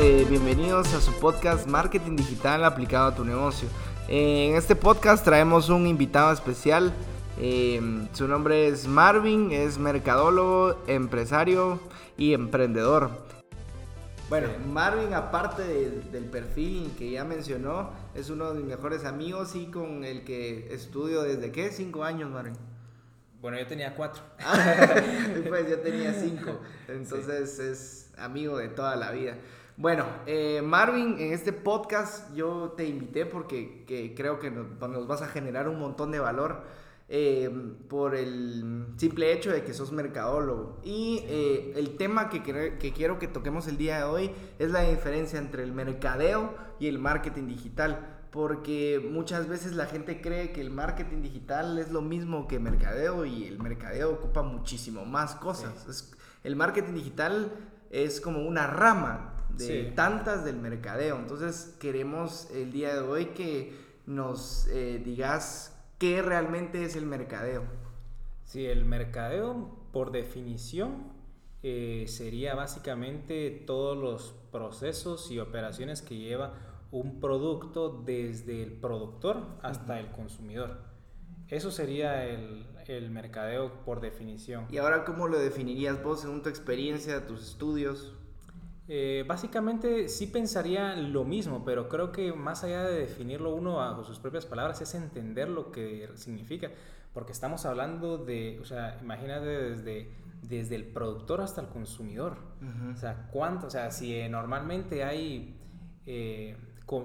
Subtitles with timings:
[0.00, 3.68] eh, bienvenidos a su podcast Marketing Digital aplicado a tu negocio.
[4.06, 6.92] en este podcast traemos un invitado especial.
[7.40, 7.80] Eh,
[8.12, 11.80] su nombre es Marvin, es mercadólogo, empresario
[12.16, 13.10] y emprendedor.
[14.28, 19.66] Bueno, Marvin, aparte del perfil que ya mencionó, es uno de mis mejores amigos y
[19.66, 21.72] con el que estudio desde qué?
[21.72, 22.54] Cinco años, Marvin.
[23.40, 24.22] Bueno, yo tenía cuatro.
[25.48, 26.60] pues yo tenía cinco.
[26.86, 29.36] Entonces es amigo de toda la vida.
[29.78, 33.84] Bueno, eh, Marvin, en este podcast yo te invité porque
[34.16, 36.64] creo que nos, vas a generar un montón de valor
[37.08, 37.48] eh,
[37.88, 40.80] por el simple hecho de que sos mercadólogo.
[40.82, 44.80] Y eh, el tema que, que quiero que toquemos el día de hoy es la
[44.80, 50.60] diferencia entre el mercadeo y el marketing digital porque muchas veces la gente cree que
[50.60, 56.12] el marketing digital es lo mismo que mercadeo y el mercadeo ocupa muchísimo más cosas.
[56.42, 57.52] el marketing digital
[57.90, 61.16] es como una rama de tantas del mercadeo.
[61.16, 63.72] Entonces queremos el día de hoy que
[64.06, 67.64] nos eh, digas qué realmente es el mercadeo.
[68.44, 71.12] Sí, el mercadeo por definición
[71.62, 76.54] eh, sería básicamente todos los procesos y operaciones que lleva
[76.90, 80.78] un producto desde el productor hasta el consumidor.
[81.48, 84.66] Eso sería el, el, mercadeo por definición.
[84.70, 88.14] ¿Y ahora cómo lo definirías vos según tu experiencia, tus estudios?
[88.90, 94.02] Eh, básicamente sí pensaría lo mismo, pero creo que más allá de definirlo uno bajo
[94.02, 96.70] sus propias palabras es entender lo que significa,
[97.12, 100.10] porque estamos hablando de, o sea, imagínate desde,
[100.42, 102.38] desde el productor hasta el consumidor.
[102.90, 105.54] O sea, cuánto, o sea, si normalmente hay...
[106.06, 106.56] Eh,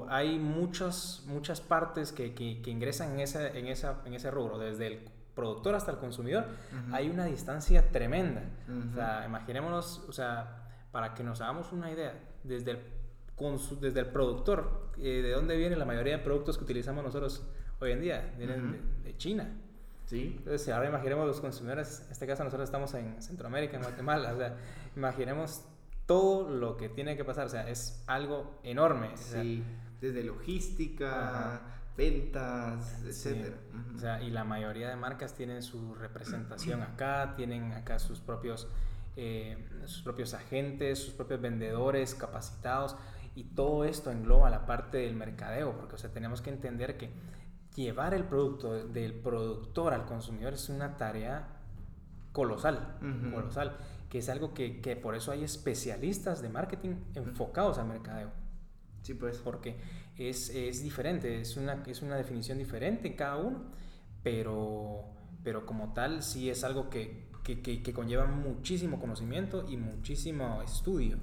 [0.07, 4.87] hay muchas, muchas partes que, que, ingresan en, esa, en, esa, en ese rubro, desde
[4.87, 4.99] el
[5.35, 6.45] productor hasta el consumidor,
[6.93, 8.43] hay una distancia tremenda.
[8.91, 10.62] O sea, imaginémonos, o sea,
[10.93, 12.13] para que nos hagamos una idea,
[12.43, 12.79] desde el,
[13.81, 17.43] desde el productor, eh, ¿de dónde vienen la mayoría de productos que utilizamos nosotros
[17.81, 18.33] hoy en día?
[18.37, 19.49] Vienen de, China.
[20.05, 20.35] Sí.
[20.37, 24.37] Entonces, ahora imaginemos los consumidores, en este caso nosotros estamos en Centroamérica, en Guatemala, o
[24.37, 24.55] sea,
[24.95, 25.65] imaginemos
[26.05, 27.47] todo lo que tiene que pasar.
[27.47, 29.09] O sea, es algo enorme.
[29.15, 29.63] Sí,
[29.99, 31.61] desde logística,
[31.97, 33.55] ventas, etc.
[33.95, 38.67] O sea, y la mayoría de marcas tienen su representación acá, tienen acá sus propios,
[39.15, 42.95] eh, sus propios agentes, sus propios vendedores capacitados.
[43.35, 47.09] Y todo esto engloba la parte del mercadeo, porque o sea, tenemos que entender que
[47.75, 51.47] llevar el producto del productor al consumidor es una tarea
[52.31, 52.97] colosal,
[53.33, 53.77] colosal
[54.09, 58.29] que es algo que, que, por eso hay especialistas de marketing enfocados al mercadeo.
[59.01, 59.37] Sí, pues.
[59.39, 59.75] Porque
[60.17, 63.63] es, es, diferente, es una, es una definición diferente en cada uno,
[64.21, 65.05] pero,
[65.43, 71.17] pero como tal sí es algo que, que, que conlleva muchísimo conocimiento y muchísimo estudio.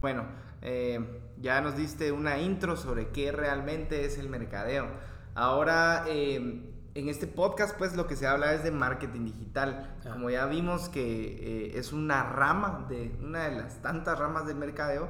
[0.00, 0.26] Bueno,
[0.62, 4.88] eh, ya nos diste una intro sobre qué realmente es el mercadeo.
[5.34, 9.96] Ahora, eh, en este podcast, pues lo que se habla es de marketing digital.
[10.04, 10.10] Ah.
[10.12, 14.56] Como ya vimos que eh, es una rama de una de las tantas ramas del
[14.56, 15.08] mercadeo,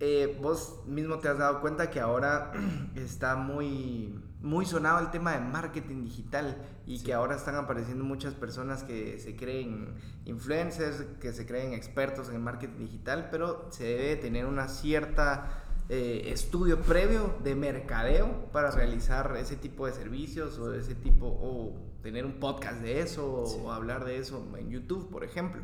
[0.00, 2.52] eh, vos mismo te has dado cuenta que ahora
[2.94, 8.34] está muy, muy sonado el tema de marketing digital y que ahora están apareciendo muchas
[8.34, 9.94] personas que se creen
[10.24, 16.32] influencers, que se creen expertos en marketing digital, pero se debe tener una cierta eh,
[16.32, 22.26] estudio previo de mercadeo para realizar ese tipo de servicios o ese tipo, o tener
[22.26, 25.62] un podcast de eso o hablar de eso en YouTube, por ejemplo.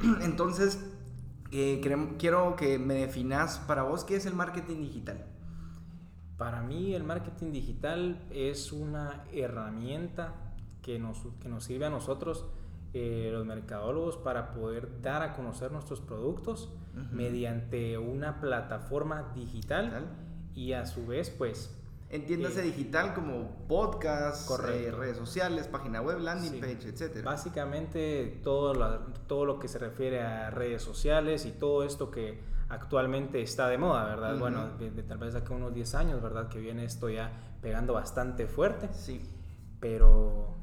[0.20, 0.78] Entonces,
[1.50, 1.80] eh,
[2.18, 5.24] quiero que me definas para vos qué es el marketing digital.
[6.38, 10.34] Para mí el marketing digital es una herramienta
[10.82, 12.46] que nos, que nos sirve a nosotros
[12.94, 16.72] eh, los mercadólogos para poder dar a conocer nuestros productos
[17.12, 20.06] mediante una plataforma digital
[20.54, 21.74] y a su vez pues
[22.10, 27.22] Entiéndase eh, digital como podcast, eh, redes sociales, página web, landing page, etc.
[27.22, 28.72] Básicamente todo,
[29.26, 33.78] todo lo que se refiere a redes sociales y todo esto que actualmente está de
[33.78, 34.38] moda, ¿verdad?
[34.38, 36.48] Bueno, de, tal vez hace unos 10 años, ¿verdad?
[36.48, 37.30] Que viene esto ya
[37.62, 38.88] pegando bastante fuerte.
[38.92, 39.20] Sí.
[39.80, 40.58] Pero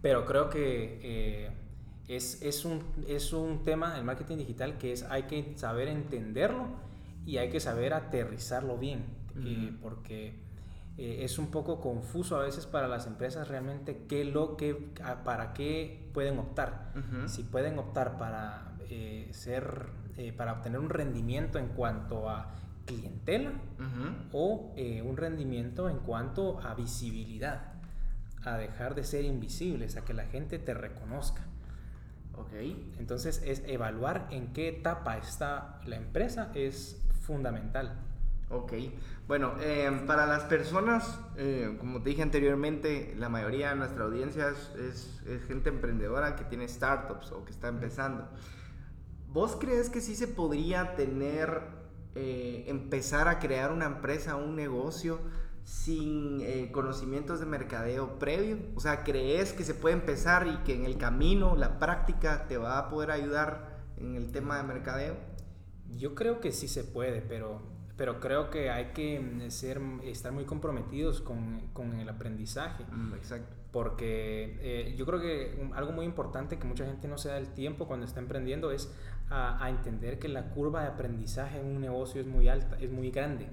[0.00, 1.50] pero creo que eh,
[2.06, 6.66] es, es, un, es un tema, el marketing digital, que es, hay que saber entenderlo
[7.26, 9.04] y hay que saber aterrizarlo bien,
[9.44, 10.34] eh, porque
[10.96, 14.74] eh, es un poco confuso a veces para las empresas realmente qué lo que,
[15.24, 16.92] para qué pueden optar.
[17.26, 18.76] Si pueden optar para
[19.32, 19.86] ser,
[20.36, 22.54] para obtener un rendimiento en cuanto a
[22.86, 23.52] clientela
[24.32, 24.74] o
[25.04, 27.72] un rendimiento en cuanto a visibilidad
[28.44, 31.42] a dejar de ser invisibles, a que la gente te reconozca.
[32.36, 32.52] Ok.
[32.98, 37.96] Entonces es evaluar en qué etapa está la empresa es fundamental.
[38.50, 38.72] Ok,
[39.26, 44.48] bueno, em, para las personas, eh, como te dije anteriormente, la mayoría de nuestra audiencia
[44.48, 48.26] es, es, gente emprendedora que tiene startups o que está empezando.
[49.28, 51.62] ¿Vos crees que sí se podría tener,
[52.14, 55.20] eh, empezar a crear una empresa, un negocio
[55.64, 58.58] sin eh, conocimientos de mercadeo previo?
[58.74, 62.56] O sea, ¿crees que se puede empezar y que en el camino, la práctica, te
[62.56, 65.16] va a poder ayudar en el tema de mercadeo?
[65.96, 67.60] Yo creo que sí se puede, pero
[67.98, 72.84] pero creo que hay que ser, estar muy comprometidos con, con el aprendizaje.
[72.92, 73.56] Mm, exacto.
[73.72, 77.48] Porque eh, yo creo que algo muy importante que mucha gente no se da el
[77.48, 78.94] tiempo cuando está emprendiendo es
[79.30, 82.90] a, a, entender que la curva de aprendizaje en un negocio es muy alta, es
[82.90, 83.48] muy grande.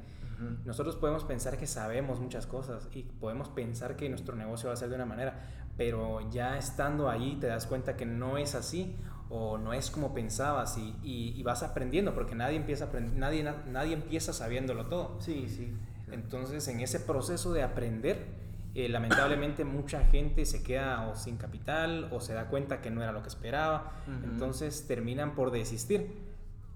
[0.65, 4.75] Nosotros podemos pensar que sabemos muchas cosas y podemos pensar que nuestro negocio va a
[4.75, 5.39] ser de una manera,
[5.77, 8.95] pero ya estando ahí te das cuenta que no es así
[9.29, 14.33] o no es como pensabas y, y, vas aprendiendo, porque nadie empieza, nadie, nadie empieza
[14.33, 15.19] sabiéndolo todo.
[15.19, 15.73] Sí, sí.
[16.11, 18.25] Entonces, en ese proceso de aprender,
[18.75, 23.01] eh, lamentablemente mucha gente se queda o sin capital o se da cuenta que no
[23.01, 23.93] era lo que esperaba,
[24.23, 26.11] entonces terminan por desistir.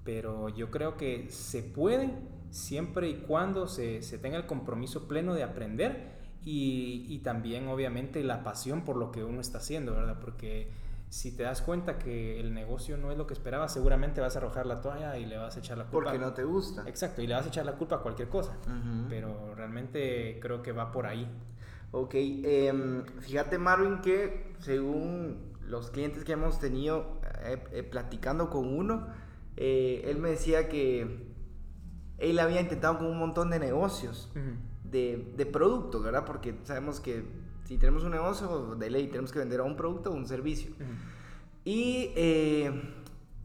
[0.06, 2.10] Pero yo creo que se puede
[2.51, 8.24] siempre y cuando se, se tenga el compromiso pleno de aprender y, y, también obviamente
[8.24, 10.19] la pasión por lo que uno está haciendo, ¿verdad?
[10.22, 10.72] Porque
[11.10, 14.40] si te das cuenta que el negocio no es lo que esperabas, seguramente vas a
[14.40, 16.12] arrojar la toalla y le vas a echar la culpa.
[16.12, 16.88] Porque no te gusta.
[16.88, 18.57] Exacto, y le vas a echar la culpa a cualquier cosa.
[19.10, 21.28] Pero realmente creo que va por ahí.
[21.91, 25.38] Ok, em, fíjate Marvin que según
[25.68, 29.07] los clientes que hemos tenido eh, eh, platicando con uno,
[29.57, 31.30] eh, él me decía que
[32.18, 34.31] él había intentado con un montón de negocios,
[34.83, 36.25] de, de productos, ¿verdad?
[36.25, 37.24] Porque sabemos que
[37.69, 40.71] si tenemos un negocio, de ley tenemos que vender un producto o un servicio.
[41.63, 42.71] Y eh,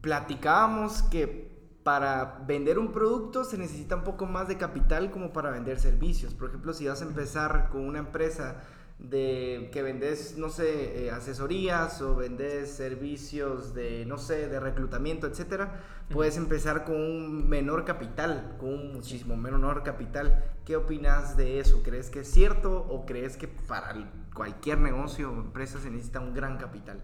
[0.00, 1.43] platicábamos que
[1.84, 6.34] para vender un producto se necesita un poco más de capital como para vender servicios.
[6.34, 8.62] Por ejemplo, si vas a empezar con una empresa
[8.98, 15.26] de que vendes, no sé, eh, asesorías o vendes servicios de, no sé, de reclutamiento,
[15.26, 15.78] etcétera,
[16.08, 20.42] puedes empezar con un menor capital, con un muchísimo menor capital.
[20.64, 21.82] ¿Qué opinas de eso?
[21.82, 23.94] ¿Crees que es cierto o crees que para
[24.32, 27.02] cualquier negocio o empresa se necesita un gran capital?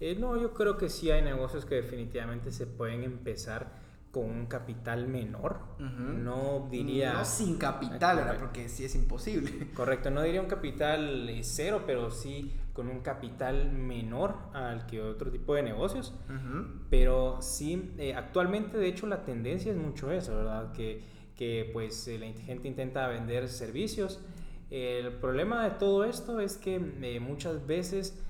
[0.00, 3.80] Eh, no, yo creo que sí hay negocios que definitivamente se pueden empezar
[4.12, 5.58] con un capital menor.
[5.78, 7.14] No diría...
[7.14, 8.36] No sin capital, ¿verdad?
[8.38, 9.70] Porque sí es imposible.
[9.74, 15.00] Correcto, no diría un capital eh, cero, pero sí con un capital menor al que
[15.00, 16.14] otro tipo de negocios.
[16.90, 20.72] Pero sí, eh, actualmente de hecho la tendencia es mucho eso, ¿verdad?
[20.72, 21.02] Que,
[21.34, 24.20] que pues eh, la gente intenta vender servicios.
[24.70, 26.78] El problema de todo esto es que
[27.18, 28.22] muchas veces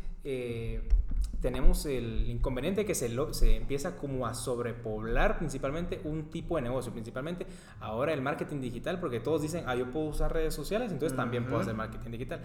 [1.43, 6.93] tenemos el inconveniente que se, se empieza como a sobrepoblar principalmente un tipo de negocio,
[6.93, 7.47] principalmente
[7.81, 11.45] ahora el marketing digital, porque todos dicen, ah, yo puedo usar redes sociales, entonces también
[11.45, 12.41] puedo hacer marketing digital.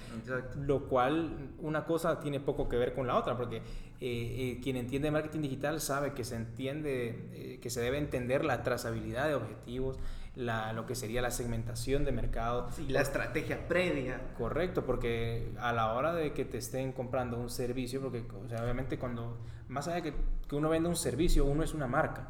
[0.58, 3.62] Lo cual una cosa tiene poco que ver con la otra, porque eh,
[4.02, 8.64] eh, quien entiende marketing digital sabe que se entiende, eh, que se debe entender la
[8.64, 10.00] trazabilidad de objetivos,
[10.38, 12.70] la, lo que sería la segmentación de mercado.
[12.78, 14.22] y la estrategia previa.
[14.38, 18.64] Correcto, porque a la hora de que te estén comprando un servicio, porque o sea,
[18.64, 20.14] obviamente cuando, más allá de que,
[20.48, 22.30] que uno vende un servicio, uno es una marca.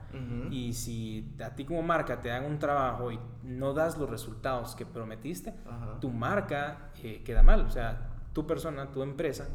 [0.50, 4.76] Y si a ti como marca te dan un trabajo y no das los resultados
[4.76, 5.54] que prometiste,
[6.00, 7.62] tu marca eh, queda mal.
[7.62, 9.48] O sea, tu persona, tu empresa.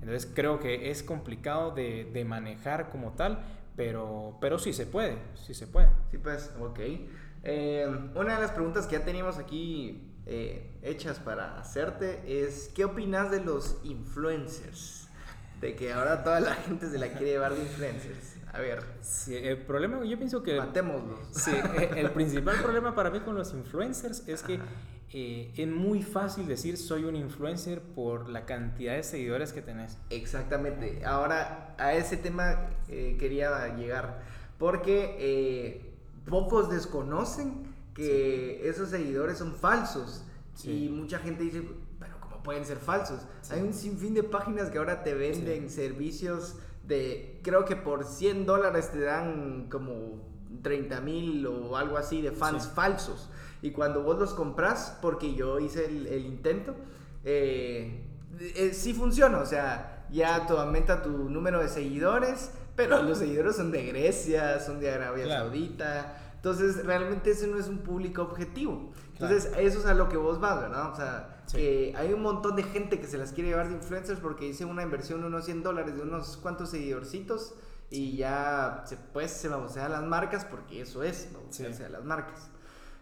[0.00, 3.38] Entonces creo que es complicado de, de manejar como tal,
[3.76, 5.88] pero, pero sí se puede, sí se puede.
[6.10, 6.80] Sí, pues, ok.
[7.44, 12.84] Eh, una de las preguntas que ya teníamos aquí eh, hechas para hacerte es, ¿qué
[12.84, 15.08] opinas de los influencers?
[15.60, 18.36] De que ahora toda la gente se la quiere llevar de influencers.
[18.52, 18.82] A ver.
[19.00, 20.58] Sí, el problema, yo pienso que...
[20.58, 21.18] Matémoslos.
[21.32, 24.60] Sí, eh, el principal problema para mí con los influencers es que
[25.10, 29.98] es muy fácil decir soy un influencer por la cantidad de seguidores que tenés.
[30.10, 31.04] Exactamente.
[31.04, 34.22] Ahora, a ese tema quería llegar.
[34.58, 35.91] Porque
[36.26, 40.24] pocos desconocen que esos seguidores son falsos.
[40.64, 41.62] Y mucha gente dice,
[41.98, 43.20] pero ¿cómo pueden ser falsos?
[43.50, 48.46] Hay un sinfín de páginas que ahora te venden servicios de, creo que por 100
[48.46, 50.22] dólares te dan como
[50.62, 53.28] 30 mil o algo así de fans falsos.
[53.62, 56.74] Y cuando vos los compras, porque yo hice el, intento,
[57.24, 58.04] eh,
[58.38, 59.38] eh, sí funciona.
[59.38, 64.80] O sea, ya aumenta tu número de seguidores pero los seguidores son de Grecia, son
[64.80, 66.16] de Arabia Saudita.
[66.34, 68.92] Entonces, realmente ese no es un público objetivo.
[69.12, 70.90] Entonces, eso es a lo que vos vas, ¿verdad?
[70.90, 74.18] O sea, que hay un montón de gente que se las quiere llevar de influencers
[74.18, 77.54] porque hice una inversión de unos 100 dólares de unos cuantos seguidorcitos
[77.90, 82.04] y ya se, pues se babosea a las marcas porque eso es, babosearse a las
[82.04, 82.50] marcas.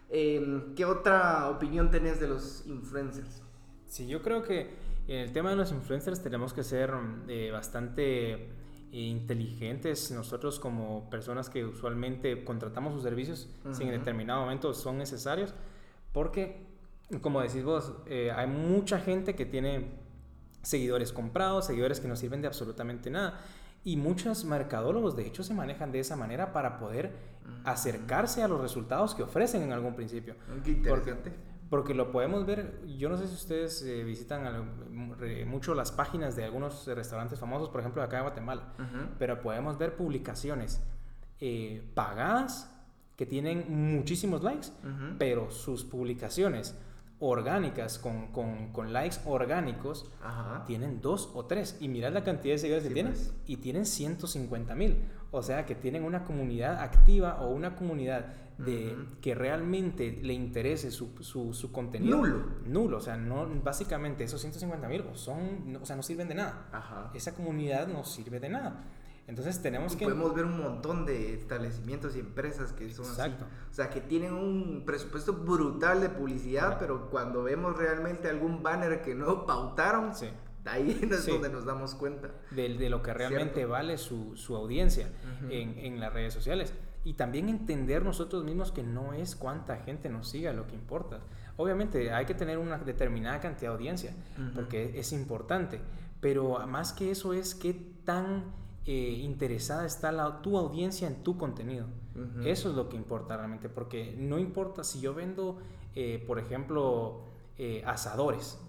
[0.09, 3.41] Em, ¿Qué otra opinión tenés de los influencers?
[3.87, 4.75] Sí, yo creo que
[5.07, 6.93] en el tema de los influencers tenemos que ser
[7.27, 8.49] eh, bastante
[8.91, 15.53] inteligentes nosotros como personas que usualmente contratamos sus servicios si en determinado momento son necesarios
[16.11, 16.65] porque
[17.21, 19.91] como decís vos eh, hay mucha gente que tiene
[20.61, 23.39] seguidores comprados seguidores que no sirven de absolutamente nada
[23.83, 27.31] y muchos mercadólogos de hecho se manejan de esa manera para poder
[27.63, 30.35] acercarse a los resultados que ofrecen en algún principio.
[30.63, 31.29] Qué interesante.
[31.29, 31.50] Porque,
[31.93, 34.43] lo podemos ver, yo no sé si ustedes eh, visitan
[35.47, 38.73] mucho las páginas de algunos restaurantes famosos, por ejemplo, de acá de Guatemala,
[39.17, 40.83] pero podemos ver publicaciones
[41.39, 42.69] eh, pagadas
[43.15, 44.67] que tienen muchísimos likes,
[45.17, 46.75] pero sus publicaciones
[47.21, 50.11] orgánicas, con, con, con likes orgánicos,
[50.67, 51.77] tienen dos o tres.
[51.79, 53.13] Y mirad la cantidad de seguidores que tienen.
[53.13, 53.33] Pues.
[53.45, 54.97] Y tienen 150 mil.
[55.31, 60.91] O sea que tienen una comunidad activa o una comunidad de, que realmente le interese
[60.91, 62.17] su, su, su, contenido.
[62.17, 62.45] Nulo.
[62.65, 62.97] Nulo.
[62.97, 67.11] O sea, no, básicamente esos 150 mil son, o sea, no sirven de nada.
[67.13, 68.83] Esa comunidad no sirve de nada.
[69.31, 70.03] Entonces tenemos que...
[70.03, 73.45] Podemos ver un montón de establecimientos y empresas que son Exacto.
[73.45, 73.53] así.
[73.71, 79.01] O sea, que tienen un presupuesto brutal de publicidad, pero cuando vemos realmente algún banner
[79.01, 80.11] que no pautaron,
[80.65, 82.29] ahí es donde nos damos cuenta.
[82.51, 85.07] De, de lo que realmente vale su, su audiencia
[85.49, 86.73] en, en, las redes sociales.
[87.05, 91.21] Y también entender nosotros mismos que no es cuánta gente nos siga lo que importa.
[91.55, 94.13] Obviamente hay que tener una determinada cantidad de audiencia,
[94.53, 95.79] porque es importante.
[96.19, 97.73] Pero más que eso es qué
[98.03, 101.85] tan eh, interesada está la, tu audiencia en tu contenido.
[102.43, 105.59] Eso es lo que importa realmente, porque no importa si yo vendo,
[105.95, 107.21] eh, por ejemplo,
[107.57, 108.59] eh, asadores.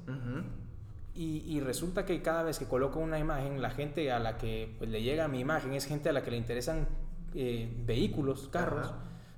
[1.14, 4.90] y, resulta que cada vez que coloco una imagen, la gente a la que pues,
[4.90, 6.86] le llega mi imagen es gente a la que le interesan
[7.32, 8.88] vehículos, carros.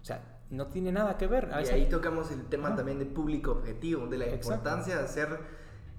[0.02, 1.50] O sea, no tiene nada que ver.
[1.64, 5.38] Y ahí tocamos el tema también de público objetivo, de la importancia de hacer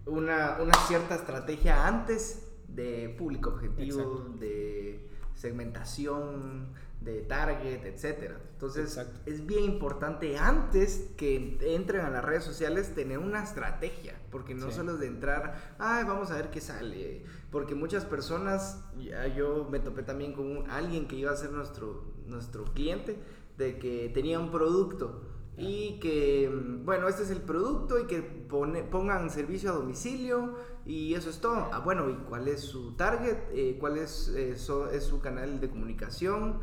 [0.05, 2.44] una, una cierta estrategia antes
[2.75, 8.39] de público objetivo, de segmentación, de target, etcétera.
[8.53, 14.55] Entonces, es bien importante antes que entren a las redes sociales tener una estrategia, porque
[14.55, 19.27] no solo es de entrar, ay, vamos a ver qué sale, porque muchas personas, ya
[19.27, 23.17] yo me topé también con alguien que iba a ser nuestro, nuestro cliente,
[23.57, 25.21] de que tenía un producto
[25.57, 26.51] y que,
[26.83, 31.39] bueno, este es el producto y que pone, pongan servicio a domicilio y eso es
[31.39, 31.69] todo.
[31.71, 33.37] Ah, bueno, ¿y cuál es su target?
[33.53, 36.59] Eh, ¿Cuál es, es su canal de comunicación?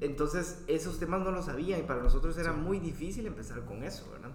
[0.00, 4.08] Entonces, esos temas no lo sabía y para nosotros era muy difícil empezar con eso,
[4.12, 4.30] ¿verdad?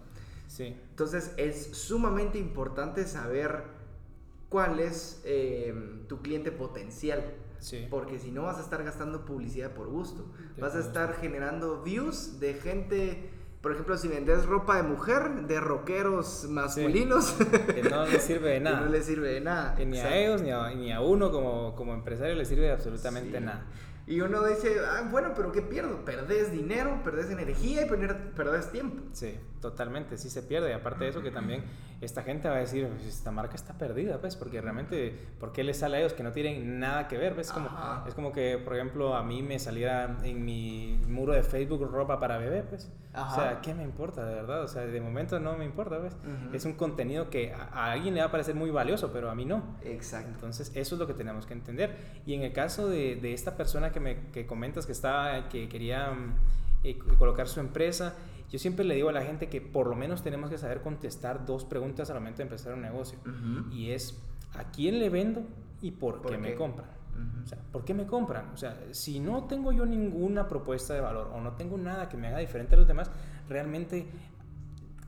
[0.48, 0.76] Sí.
[0.90, 3.64] Entonces, es sumamente importante saber
[4.50, 5.74] cuál es eh,
[6.08, 7.24] tu cliente potencial.
[7.60, 7.88] Sí.
[7.90, 10.26] Porque si no vas a estar gastando publicidad por gusto.
[10.60, 13.30] vas a estar generando views de gente
[13.64, 17.32] por ejemplo, si vendes ropa de mujer, de rockeros masculinos,
[17.74, 18.82] que no les sirve de nada.
[18.82, 19.76] no les sirve de nada.
[19.80, 23.40] ni a ellos ni a, ni a uno como, como empresario les sirve de absolutamente
[23.40, 23.64] nada.
[24.06, 26.04] Y uno dice, ah, bueno, pero ¿qué pierdo?
[26.04, 27.90] Perdés dinero, perdés energía y
[28.36, 29.02] perdés tiempo.
[29.14, 30.72] Sí, totalmente, sí se pierde.
[30.72, 31.64] Y aparte de eso, que también
[32.02, 35.64] esta gente va a decir, pues, esta marca está perdida, pues, porque realmente, ¿por qué
[35.64, 37.34] les sale a ellos que no tienen nada que ver?
[37.34, 37.50] ¿Ves?
[37.50, 37.70] Como,
[38.06, 42.20] es como que, por ejemplo, a mí me saliera en mi muro de Facebook ropa
[42.20, 42.92] para bebé, pues.
[43.16, 44.64] O sea, ¿qué me importa, de verdad?
[44.64, 46.16] O sea, de momento no me importa, ¿ves?
[46.52, 49.46] Es un contenido que a, alguien le va a parecer muy valioso, pero a mí
[49.46, 49.78] no.
[49.84, 50.30] Exacto.
[50.34, 51.96] Entonces, eso es lo que tenemos que entender.
[52.26, 55.70] Y en el caso de, de esta persona que me que comentas que, estaba, que
[55.70, 56.34] quería mm,
[56.84, 58.16] eh, colocar su empresa,
[58.50, 61.46] yo siempre le digo a la gente que por lo menos tenemos que saber contestar
[61.46, 63.20] dos preguntas al momento de empezar un negocio.
[63.72, 64.20] Y es,
[64.54, 65.44] ¿a quién le vendo
[65.82, 66.88] y por, qué, me compran?
[67.44, 68.50] O sea, ¿por qué me compran?
[68.54, 72.18] O sea, si no tengo yo ninguna propuesta de valor o no tengo nada que
[72.18, 73.12] me haga diferente a los demás,
[73.50, 74.08] realmente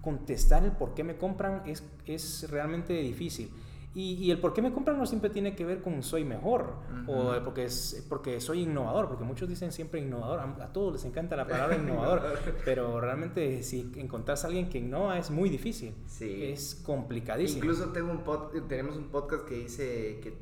[0.01, 3.51] contestar el por qué me compran es, es realmente difícil.
[3.95, 6.73] Y, el por qué me compran no siempre tiene que ver con soy mejor
[7.07, 11.37] o porque, es, porque soy innovador, porque muchos dicen siempre innovador, a, todos les encanta
[11.37, 12.21] la palabra innovador,
[12.65, 16.43] pero realmente si encontrás a alguien que innova es muy difícil, sí.
[16.43, 17.59] es complicadísimo.
[17.63, 20.37] Incluso tengo un tenemos un podcast que dice que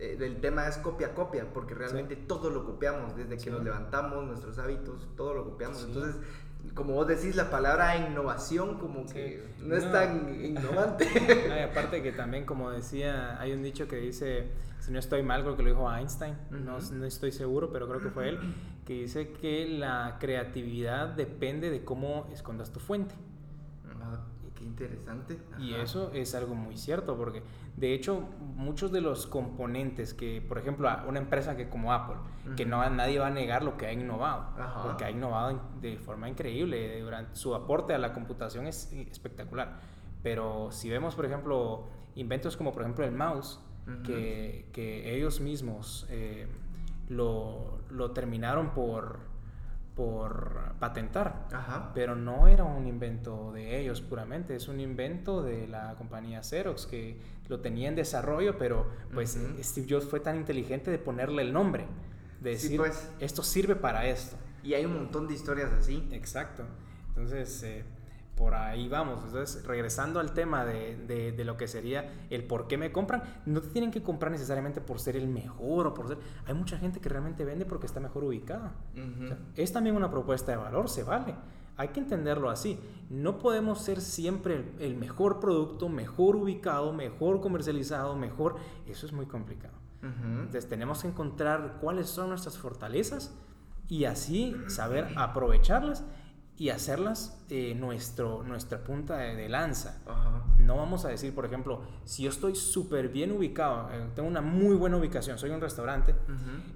[0.00, 5.08] el tema es copia-copia, porque realmente todo lo copiamos, desde que nos levantamos, nuestros hábitos,
[5.16, 5.84] todo lo copiamos.
[5.84, 6.16] Entonces
[6.74, 11.06] como vos decís, la palabra innovación como que no, es tan innovante.
[11.70, 15.56] aparte que también, como decía, hay un dicho que dice, si no estoy mal, creo
[15.56, 18.38] que lo dijo Einstein, no, no, estoy seguro, pero creo que fue él,
[18.86, 23.14] que dice que la creatividad depende de cómo escondas tu fuente.
[24.02, 24.20] Ah,
[24.54, 25.38] qué interesante.
[25.58, 27.42] Y eso es algo muy cierto, porque
[27.80, 32.16] de hecho muchos de los componentes que, por ejemplo, una empresa que como Apple,
[32.54, 34.50] que no nadie va a negar lo que ha innovado,
[34.82, 39.80] porque ha innovado de forma increíble, durante, su aporte a la computación es espectacular.
[40.22, 43.60] Pero si vemos, por ejemplo, inventos como por ejemplo el mouse,
[44.04, 46.46] que, que, ellos mismos eh,
[47.08, 49.29] lo, lo terminaron por
[50.00, 51.46] por patentar,
[51.92, 56.86] pero no era un invento de ellos puramente, es un invento de la compañía Xerox
[56.86, 61.52] que lo tenía en desarrollo, pero pues Steve Jobs fue tan inteligente de ponerle el
[61.52, 61.84] nombre,
[62.40, 63.10] de decir, pues.
[63.20, 64.38] esto sirve para esto.
[64.62, 66.08] Y hay un montón de historias así.
[66.12, 66.64] Exacto.
[67.08, 67.84] Entonces, eh,
[68.40, 69.22] por ahí vamos.
[69.22, 70.96] Entonces, regresando al tema de,
[71.36, 74.80] de, lo que sería el por qué me compran, no te tienen que comprar necesariamente
[74.80, 76.16] por ser el mejor o por ser...
[76.46, 78.72] Hay mucha gente que realmente vende porque está mejor ubicada.
[79.56, 81.34] es también una propuesta de valor, se vale.
[81.76, 82.80] Hay que entenderlo así.
[83.10, 88.56] No podemos ser siempre el, mejor producto, mejor ubicado, mejor comercializado, mejor...
[88.86, 89.74] Eso es muy complicado.
[90.02, 93.34] Entonces tenemos que encontrar cuáles son nuestras fortalezas
[93.86, 96.04] y así saber aprovecharlas
[96.60, 100.02] y hacerlas eh, nuestro, nuestra punta de, lanza.
[100.58, 104.42] No vamos a decir, por ejemplo, si yo estoy súper bien ubicado, eh, tengo una
[104.42, 106.14] muy buena ubicación, soy un restaurante,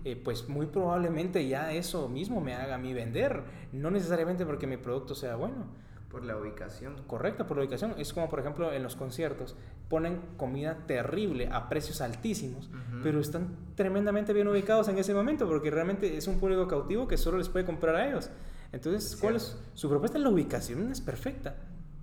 [0.02, 4.66] eh, pues muy probablemente ya eso mismo me haga a mí vender, no necesariamente porque
[4.66, 5.66] mi producto sea bueno.
[6.08, 6.94] Por la ubicación.
[7.06, 7.94] Correcto, por la ubicación.
[7.98, 9.56] Es como, por ejemplo, en los conciertos,
[9.90, 12.70] ponen comida terrible a precios altísimos,
[13.02, 17.18] pero están tremendamente bien ubicados en ese momento, porque realmente es un público cautivo que
[17.18, 18.30] solo les puede comprar a ellos.
[18.72, 20.18] Entonces, ¿cuál es su propuesta?
[20.18, 21.56] La ubicación es perfecta.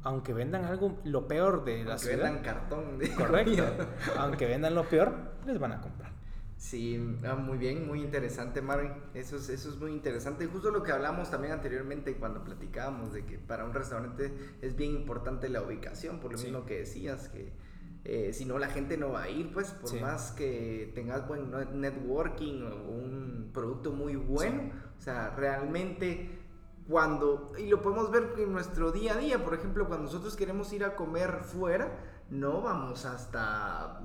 [0.03, 2.25] Aunque vendan algo, lo peor de la ciudad.
[2.25, 2.97] Aunque vendan cartón.
[2.97, 3.63] De correcto.
[4.17, 5.13] Aunque vendan lo peor,
[5.45, 6.11] les van a comprar.
[6.61, 8.91] Sí, ah, muy bien, muy interesante, Marvin.
[9.15, 10.45] Eso es, eso es muy interesante.
[10.45, 14.91] Justo lo que hablamos también anteriormente cuando platicábamos de que para un restaurante es bien
[14.91, 17.51] importante la ubicación, por lo mismo que decías, que
[18.03, 21.51] eh, si no la gente no va a ir, pues por más que tengas buen
[21.79, 26.40] networking o un producto muy bueno, o sea, realmente
[26.91, 30.73] cuando, y lo podemos ver en nuestro día a día, por ejemplo, cuando nosotros queremos
[30.73, 31.97] ir a comer fuera,
[32.29, 34.01] no vamos hasta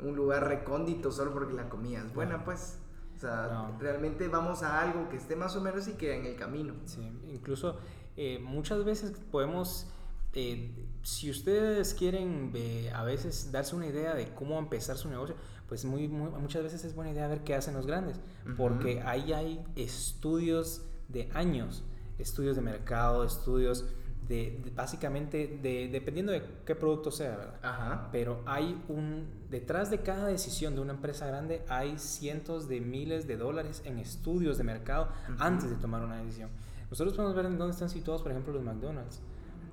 [0.00, 2.78] un lugar recóndito solo porque la comida es buena, pues.
[3.16, 6.36] O sea, realmente vamos a algo que esté más o menos y queda en el
[6.36, 6.74] camino.
[6.84, 7.78] Sí, incluso
[8.18, 9.86] eh, muchas veces podemos,
[10.34, 15.34] eh, si ustedes quieren eh, a veces darse una idea de cómo empezar su negocio,
[15.66, 18.20] pues muy, muchas veces es buena idea ver qué hacen los grandes,
[18.58, 21.82] porque ahí hay estudios de años
[22.18, 23.84] estudios de mercado, estudios
[24.28, 27.54] de, básicamente de, dependiendo de qué producto sea, ¿verdad?
[27.62, 28.08] Ajá.
[28.10, 33.26] Pero hay un detrás de cada decisión de una empresa grande hay cientos de miles
[33.28, 36.50] de dólares en estudios de mercado antes de tomar una decisión.
[36.90, 39.20] Nosotros podemos ver en dónde están situados, por ejemplo, los McDonald's.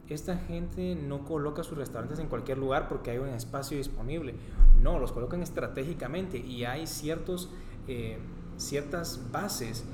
[0.10, 4.36] Esta gente no coloca sus restaurantes en cualquier lugar porque hay un espacio disponible.
[4.82, 7.50] No, los colocan estratégicamente y hay ciertos,
[7.88, 8.20] eh,
[8.58, 9.86] ciertas bases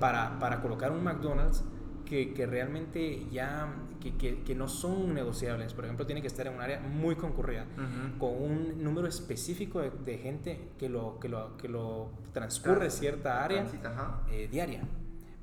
[0.00, 1.62] para, para colocar un McDonald's
[2.08, 3.68] que, que realmente ya,
[4.00, 5.74] que, que, que, no son negociables.
[5.74, 7.66] Por ejemplo, tiene que estar en un área muy concurrida,
[8.18, 13.66] con un número específico de, gente que lo, que lo, que lo transcurre cierta área
[14.30, 14.82] eh, diaria.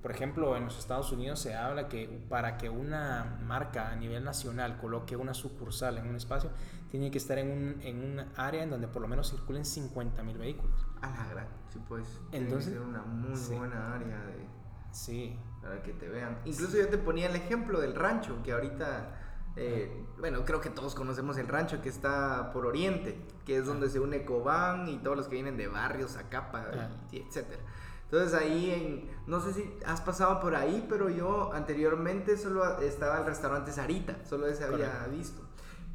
[0.01, 4.23] Por ejemplo, en los Estados Unidos se habla que para que una marca a nivel
[4.23, 6.51] nacional coloque una sucursal en un espacio,
[6.91, 10.23] tiene que estar en un, en un área en donde por lo menos circulen 50
[10.23, 10.85] mil vehículos.
[11.01, 12.07] A la gran, sí, pues.
[12.31, 14.64] Entonces, tiene que ser una muy buena área de.
[14.95, 16.39] Sí, para que te vean.
[16.45, 19.11] Incluso yo te ponía el ejemplo del rancho, que ahorita,
[19.57, 23.89] eh, bueno, creo que todos conocemos el rancho que está por Oriente, que es donde
[23.89, 26.67] se une Cobán y todos los que vienen de barrios, Zacapa,
[27.11, 27.61] y, etcétera.
[28.05, 33.19] Entonces ahí, en, no sé si has pasado por ahí, pero yo anteriormente solo estaba
[33.19, 35.44] el restaurante Sarita, solo ese había visto.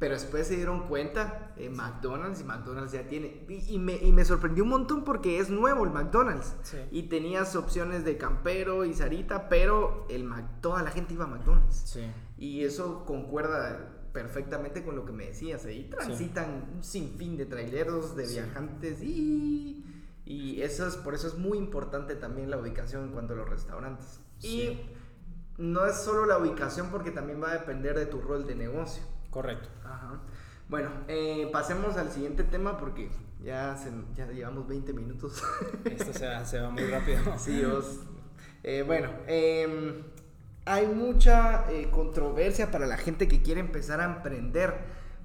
[0.01, 3.45] Pero después se dieron cuenta, eh, McDonald's y McDonald's ya tiene.
[3.47, 6.55] Y, me, y, me, sorprendió un montón porque es nuevo el McDonald's.
[6.89, 10.27] Y tenías opciones de campero y Sarita, pero el
[10.59, 11.99] toda la gente iba a McDonald's.
[12.35, 15.65] Y eso concuerda perfectamente con lo que me decías.
[15.65, 19.85] Ahí transitan un sinfín de traileros, de viajantes y.
[20.25, 23.47] Y eso es, por eso es muy importante también la ubicación en cuanto a los
[23.47, 24.19] restaurantes.
[24.41, 24.79] Y
[25.59, 29.03] no es solo la ubicación porque también va a depender de tu rol de negocio.
[29.31, 29.69] Correcto.
[29.83, 30.19] Ajá.
[30.69, 33.09] Bueno, eh, pasemos al siguiente tema porque
[33.43, 33.75] ya,
[34.15, 35.43] ya llevamos 20 minutos.
[35.85, 37.19] Esto se va, muy rápido.
[37.37, 37.61] sí,
[38.63, 40.03] eh, bueno, em,
[40.65, 44.75] hay mucha eh, controversia para la gente que quiere empezar a emprender,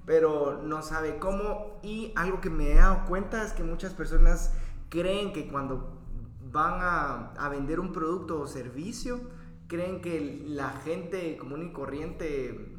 [0.05, 1.79] pero no sabe cómo.
[1.83, 4.53] Y algo que me he dado cuenta es que muchas personas
[4.89, 5.97] creen que cuando
[6.51, 9.21] van a, a vender un producto o servicio,
[9.67, 12.76] creen que la gente común y corriente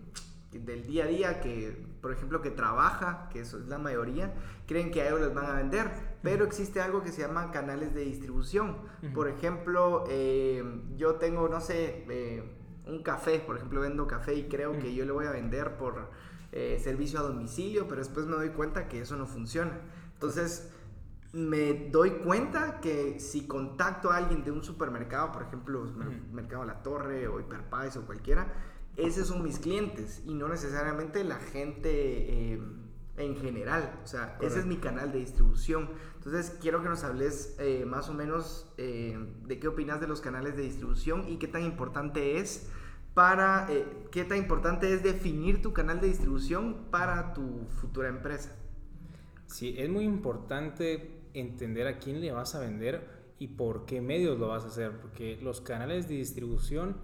[0.53, 4.33] del día a día que, por ejemplo, que trabaja, que eso es la mayoría,
[4.67, 5.91] creen que a ellos les van a vender,
[6.23, 8.77] pero existe algo que se llama canales de distribución.
[9.15, 10.65] Por ejemplo, eh,
[10.97, 12.43] yo tengo, no sé, eh,
[12.87, 16.11] un café, por ejemplo, vendo café y creo que yo le voy a vender por
[16.53, 19.79] eh, servicio a domicilio, pero después me doy cuenta que eso no funciona.
[20.15, 20.71] Entonces,
[21.33, 25.85] me doy cuenta que si contacto a alguien de un supermercado, por ejemplo,
[26.33, 28.51] Mercado La Torre o Hiperpais o cualquiera,
[28.99, 32.61] esos son mis clientes y no necesariamente la gente eh,
[33.17, 34.01] en general.
[34.03, 35.91] O sea, ese es mi canal de distribución.
[36.17, 40.21] Entonces, quiero que nos hables eh, más o menos eh, de qué opinas de los
[40.21, 42.69] canales de distribución y qué tan importante es
[43.15, 43.69] para,
[44.13, 48.55] qué tan importante es definir tu canal de distribución para tu futura empresa.
[49.47, 53.09] Sí, es muy importante entender a quién le vas a vender
[53.41, 56.97] y por qué medios lo vas a hacer, porque los canales de distribución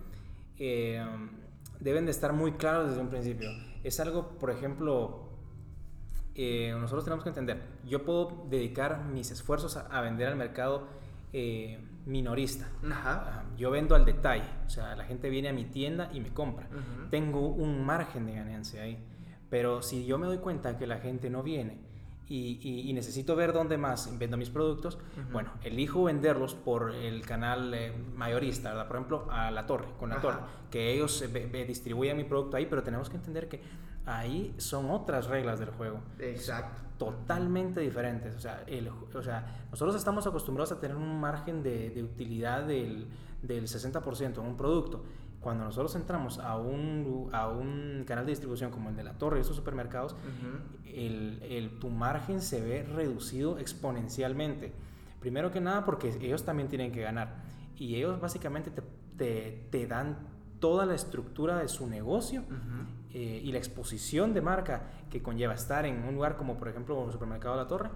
[1.81, 3.51] deben de estar muy claros desde un principio.
[3.83, 5.29] Es algo, por ejemplo,
[6.35, 10.89] eh, nosotros tenemos que entender, yo puedo dedicar mis esfuerzos a, vender al mercado
[11.33, 12.69] eh, minorista.
[13.57, 16.69] Yo vendo al detalle, o sea, la gente viene a mi tienda y me compra.
[17.11, 19.05] Tengo un margen de ganancia ahí.
[19.51, 21.79] Pero si yo me doy cuenta que la gente no viene
[22.29, 24.99] y, necesito ver dónde más vendo mis productos,
[25.33, 28.89] bueno, elijo venderlos por el canal eh, mayorista, ¿verdad?
[28.89, 30.39] Por ejemplo, a la torre, con la torre,
[30.71, 31.25] que ellos
[31.67, 33.61] distribuyan mi producto ahí, pero tenemos que entender que
[34.07, 36.01] ahí son otras reglas del juego.
[36.19, 36.83] Exacto.
[36.99, 38.37] Totalmente diferentes.
[38.37, 42.63] O sea, el, o sea, nosotros estamos acostumbrados a tener un margen de, de utilidad
[42.63, 43.09] del,
[43.47, 45.05] del 60% en un producto
[45.45, 49.39] cuando nosotros entramos a un, a un canal de distribución como el de la Torre
[49.39, 50.17] y esos supermercados,
[50.87, 54.73] el, el, tu margen se ve reducido exponencialmente.
[55.21, 57.43] Primero que nada porque ellos también tienen que ganar.
[57.77, 58.83] Y ellos básicamente te,
[59.19, 60.17] te, te dan
[60.61, 62.43] toda la estructura de su negocio
[63.13, 67.05] eh, y la exposición de marca que conlleva estar en un lugar como por ejemplo
[67.05, 67.91] el supermercado de la Torre,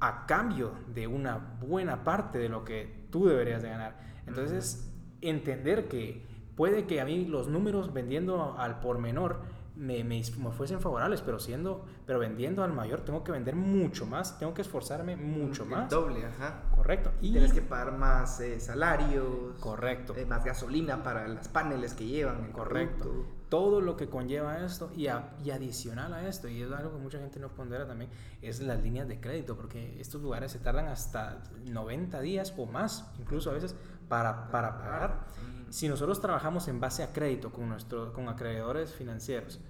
[0.00, 4.00] a cambio de una buena parte de lo que tú deberías de ganar.
[4.26, 9.40] Entonces, entender que puede que a mí los números vendiendo al por menor
[9.76, 14.38] me, me, fuesen favorables, pero siendo, pero vendiendo al mayor tengo que vender mucho más,
[14.38, 15.88] tengo que esforzarme mucho más.
[15.88, 16.62] Doble, ajá.
[16.74, 17.12] Correcto.
[17.20, 19.58] Y tienes que pagar más eh, salarios.
[19.60, 20.14] Correcto.
[20.16, 22.52] Eh, más gasolina para las paneles que llevan.
[22.52, 23.24] Correcto.
[23.52, 25.08] Todo lo que conlleva esto y,
[25.44, 28.10] y, adicional a esto, y es algo que mucha gente no pondera también,
[28.40, 33.12] es las líneas de crédito, porque estos lugares se tardan hasta 90 días o más,
[33.20, 33.76] incluso a veces,
[34.08, 35.26] para, para pagar.
[35.68, 39.60] Si nosotros trabajamos en base a crédito con, nuestro, con acreedores financieros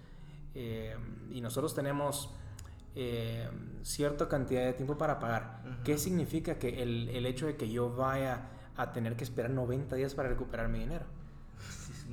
[0.54, 0.96] eh,
[1.32, 2.30] y nosotros tenemos
[2.94, 3.50] eh,
[3.82, 7.92] cierta cantidad de tiempo para pagar, ¿qué significa que el, el, hecho de que yo
[7.92, 11.06] vaya a tener que esperar 90 días para recuperar mi dinero?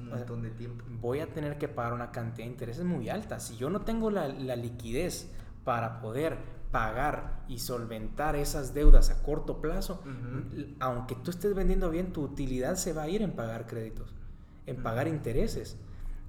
[0.07, 0.83] Es un montón de tiempo.
[1.01, 3.39] Voy a tener que pagar una cantidad de intereses muy alta.
[3.39, 5.29] Si yo no tengo la, la liquidez
[5.63, 6.38] para poder
[6.71, 10.03] pagar y solventar esas deudas a corto plazo,
[10.79, 14.13] aunque tú estés vendiendo bien, tu utilidad se va a ir en pagar créditos,
[14.65, 15.77] en pagar intereses.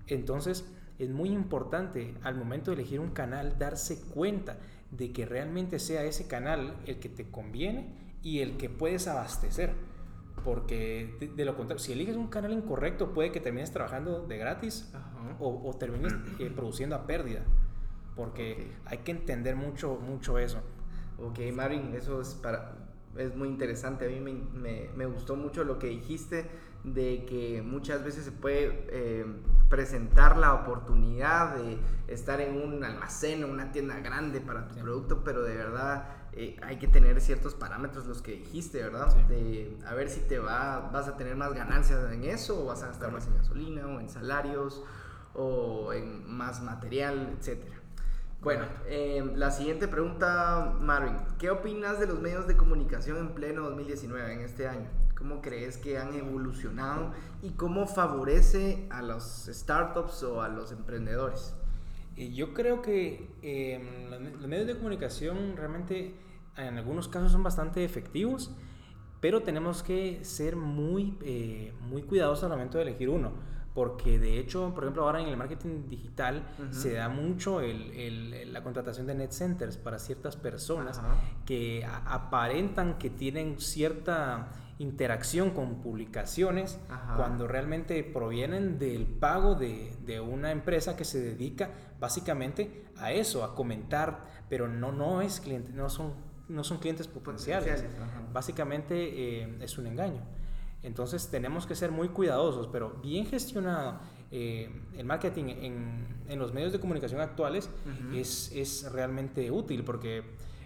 [0.06, 0.64] Entonces,
[0.98, 4.59] es muy importante al momento de elegir un canal darse cuenta
[4.90, 9.72] de que realmente sea ese canal el que te conviene y el que puedes abastecer.
[10.44, 14.92] Porque de, lo contrario, si eliges un canal incorrecto, puede que termines trabajando de gratis
[15.38, 17.44] o, termines eh, produciendo a pérdida
[18.20, 20.61] porque hay que entender mucho, mucho eso.
[21.18, 22.74] Ok, Marin, eso es, para,
[23.16, 24.05] es muy interesante.
[24.05, 26.50] A mí me, me, me gustó mucho lo que dijiste
[26.85, 29.26] de que muchas veces se puede eh,
[29.68, 35.22] presentar la oportunidad de estar en un almacén o una tienda grande para tu producto,
[35.24, 39.14] pero de verdad eh, hay que tener ciertos parámetros, los que dijiste, ¿verdad?
[39.28, 42.82] De a ver si te va, vas a tener más ganancias en eso o vas
[42.82, 44.82] a gastar más en gasolina o en salarios
[45.34, 47.76] o en más material, etcétera.
[48.42, 51.16] Bueno, em, la siguiente pregunta, Marvin.
[51.38, 54.88] ¿Qué opinas de los medios de comunicación en pleno 2019, en este año?
[55.14, 57.12] ¿Cómo crees que han evolucionado
[57.42, 61.54] y cómo favorece a los startups o a los emprendedores?
[62.20, 66.14] Eh, yo creo que em, los medios de comunicación realmente
[66.54, 68.54] en algunos casos son bastante efectivos,
[69.22, 73.33] pero tenemos que ser muy, eh, muy cuidadosos al momento de elegir uno
[73.74, 78.64] porque de hecho, por ejemplo, ahora en el marketing digital se da mucho el, la
[78.64, 81.00] contratación de net centers para ciertas personas
[81.46, 86.80] que aparentan que tienen cierta interacción con publicaciones
[87.14, 93.44] cuando realmente provienen del pago de, de, una empresa que se dedica básicamente a eso,
[93.44, 96.14] a comentar, pero no, no es cliente, no son,
[96.48, 97.84] no son clientes potenciales.
[98.32, 100.22] Básicamente eh, es un engaño.
[100.82, 106.54] Entonces tenemos que ser muy cuidadosos, pero bien gestionado eh, el marketing en, en, los
[106.54, 107.68] medios de comunicación actuales
[108.14, 110.22] es, es realmente útil porque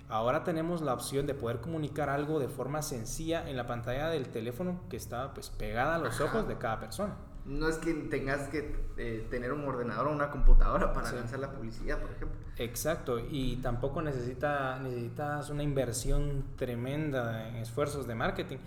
[0.09, 4.29] ahora tenemos la opción de poder comunicar algo de forma sencilla en la pantalla del
[4.29, 7.17] teléfono que está pues pegada a los ojos de cada persona.
[7.45, 11.51] No es que tengas que eh, tener un ordenador o una computadora para lanzar la
[11.51, 12.38] publicidad, por ejemplo.
[12.57, 18.59] Exacto, y tampoco necesita, necesitas una inversión tremenda en esfuerzos de marketing.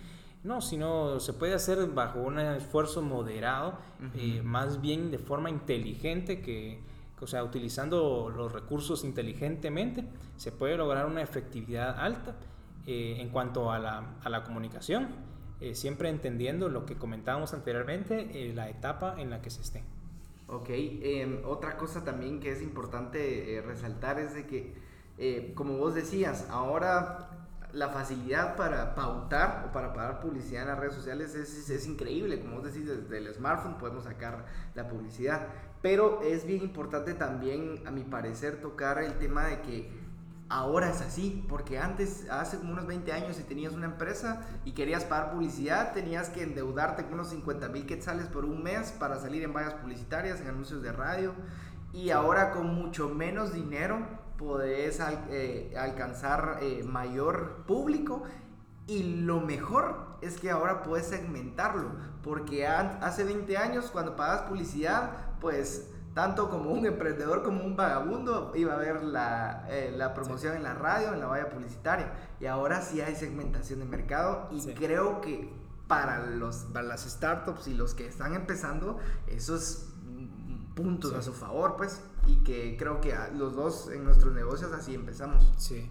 [0.43, 3.79] No, sino se puede hacer bajo un esfuerzo moderado,
[4.13, 6.79] eh, más bien de forma inteligente, que,
[7.19, 10.05] o sea, utilizando los recursos inteligentemente,
[10.37, 12.35] se puede lograr una efectividad alta
[12.85, 15.07] eh, en cuanto a la, a la comunicación,
[15.59, 19.83] eh, siempre entendiendo lo que comentábamos anteriormente, la etapa en la que se esté.
[20.47, 26.47] Ok, em, otra cosa también que es importante resaltar es de que, como vos decías,
[26.49, 27.37] ahora
[27.73, 32.39] la facilidad para pautar o para pagar publicidad en las redes sociales es, es, increíble.
[32.39, 35.47] Como vos decís, desde el smartphone podemos sacar la publicidad.
[35.81, 39.89] Pero es bien importante también, a mi parecer, tocar el tema de que
[40.49, 41.45] ahora es así.
[41.47, 45.93] Porque antes, hace como unos 20 años, si tenías una empresa y querías pagar publicidad,
[45.93, 49.75] tenías que endeudarte con unos 50 mil quetzales por un mes para salir en vallas
[49.75, 51.33] publicitarias, en anuncios de radio.
[51.93, 54.05] Y ahora con mucho menos dinero
[54.37, 58.23] podés eh, alcanzar eh, mayor público
[58.87, 61.91] y lo mejor es que ahora puedes segmentarlo,
[62.23, 68.51] porque hace 20 años cuando pagas publicidad, pues tanto como un emprendedor como un vagabundo
[68.55, 72.11] iba a ver la, eh, la promoción en la radio, en la valla publicitaria.
[72.39, 75.53] Y ahora sí hay segmentación de mercado y creo que
[75.87, 78.97] para, los, para las startups y los que están empezando,
[79.27, 79.89] esos
[80.75, 84.93] puntos a su favor, pues y que creo que los dos en nuestros negocios así
[84.93, 85.51] empezamos.
[85.57, 85.89] Sí.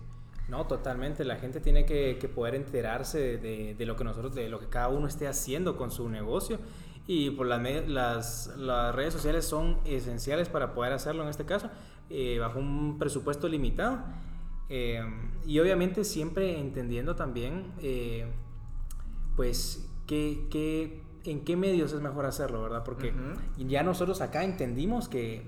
[0.48, 1.24] No, totalmente.
[1.24, 4.68] La gente tiene que, que poder enterarse de, de, lo que nosotros, de lo que
[4.68, 6.58] cada uno esté haciendo con su negocio.
[7.06, 11.70] Y por las, las, las redes sociales son esenciales para poder hacerlo en este caso,
[12.10, 14.00] eh, bajo un presupuesto limitado.
[14.68, 15.00] Eh,
[15.44, 18.26] y obviamente siempre entendiendo también, eh,
[19.36, 22.82] pues, qué, qué, en qué medios es mejor hacerlo, ¿verdad?
[22.84, 23.14] Porque
[23.56, 25.46] ya nosotros acá entendimos que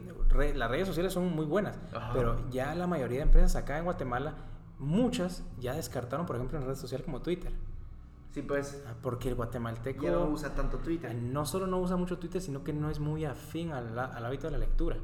[0.54, 1.78] las redes sociales son muy buenas,
[2.12, 4.34] pero ya la mayoría de empresas acá en Guatemala,
[4.78, 7.52] muchas ya descartaron, por ejemplo, en redes sociales como Twitter.
[8.32, 8.82] Sí, pues.
[8.86, 10.04] Ah, porque el guatemalteco.
[10.04, 11.14] Ya no usa tanto Twitter.
[11.14, 14.52] No solo no usa mucho Twitter, sino que no es muy afín al, hábito de
[14.52, 14.96] la lectura.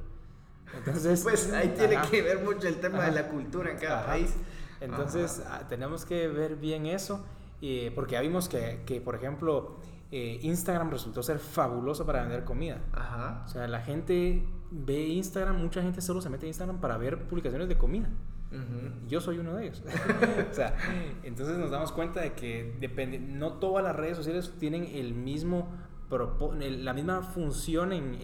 [0.76, 1.20] Entonces.
[1.24, 4.34] pues ahí tiene que ver mucho el tema de la cultura en cada país.
[4.80, 7.24] Entonces, ah, tenemos que ver bien eso,
[7.94, 9.78] porque ya vimos que, que por ejemplo,
[10.16, 12.78] eh, Instagram resultó ser fabuloso para vender comida.
[12.92, 13.42] Ajá.
[13.46, 17.26] O sea, la gente ve Instagram, mucha gente solo se mete a Instagram para ver
[17.26, 18.08] publicaciones de comida.
[19.08, 19.82] Yo soy uno de ellos.
[20.50, 20.76] o sea,
[21.22, 25.68] entonces nos damos cuenta de que depende, no todas las redes sociales tienen el mismo
[26.10, 28.14] la misma función en,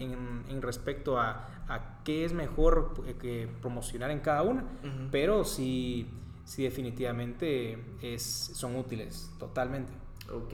[0.47, 4.63] en, respecto a, a, qué es mejor eh, que promocionar en cada una,
[5.11, 6.07] pero sí,
[6.45, 9.91] sí definitivamente es, son útiles totalmente.
[10.31, 10.53] Ok.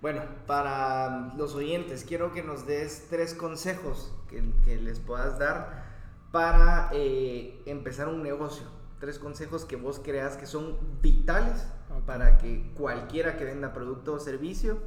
[0.00, 5.84] Bueno, para los oyentes, quiero que nos des tres consejos que, les puedas dar
[6.30, 8.66] para eh, empezar un negocio.
[8.98, 11.66] Tres consejos que vos creas que son vitales
[12.06, 14.78] para que cualquiera que venda producto o servicio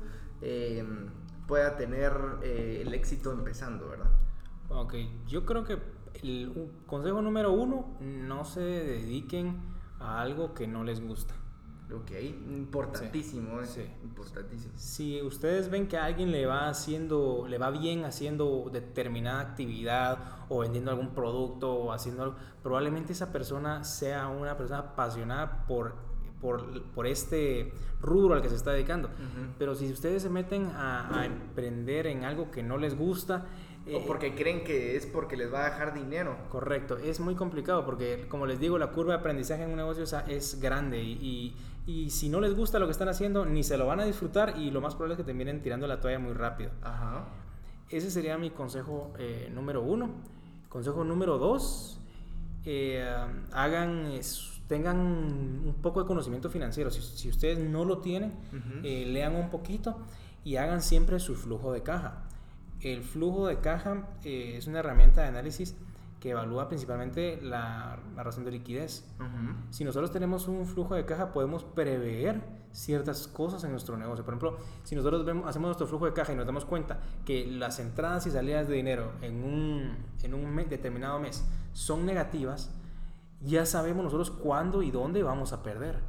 [0.42, 1.08] em,
[1.48, 4.12] pueda tener eh, el éxito empezando, ¿verdad?
[4.70, 4.96] Ok,
[5.28, 5.78] yo creo que
[6.24, 9.60] el consejo número uno, no se dediquen
[10.00, 11.36] a algo que no les gusta.
[11.94, 14.74] Ok, importantísimo, sí, importantísimo.
[14.78, 20.20] Si ustedes ven que a alguien le va haciendo, le va bien haciendo determinada actividad
[20.52, 25.96] o vendiendo algún producto o haciendo algo, probablemente esa persona sea una persona apasionada por,
[26.42, 29.10] por, por este rubro al que se está dedicando.
[29.58, 33.46] Pero si ustedes se meten a, a emprender en algo que no les gusta,
[33.88, 36.38] o eh, porque creen que es porque les va a dejar dinero.
[36.50, 40.04] Correcto, es muy complicado porque, como les digo, la curva de aprendizaje en un negocio
[40.28, 41.56] es grande y,
[41.88, 44.56] y, si no les gusta lo que están haciendo, ni se lo van a disfrutar
[44.58, 46.72] y lo más probable es que terminen tirando la toalla muy rápido.
[46.82, 47.26] Ajá.
[47.92, 50.12] Ese sería mi consejo eh, número uno.
[50.72, 52.00] Consejo número dos,
[52.66, 53.06] eh,
[53.52, 54.10] hagan,
[54.68, 56.90] tengan un poco de conocimiento financiero.
[56.90, 58.34] Si, si ustedes no lo tienen,
[58.82, 59.98] lean un poquito
[60.44, 62.24] y hagan siempre su flujo de caja.
[62.80, 65.76] El flujo de caja eh, es una herramienta de análisis
[66.22, 69.04] que evalúa principalmente la, la razón de liquidez.
[69.72, 72.40] Si nosotros tenemos un flujo de caja, podemos prever
[72.72, 74.24] ciertas cosas en nuestro negocio.
[74.24, 77.48] Por ejemplo, si nosotros vemos, hacemos nuestro flujo de caja y nos damos cuenta que
[77.48, 82.72] las entradas y salidas de dinero en un, en un determinado mes son negativas,
[83.44, 86.00] ya sabemos nosotros cuándo y dónde vamos a perder.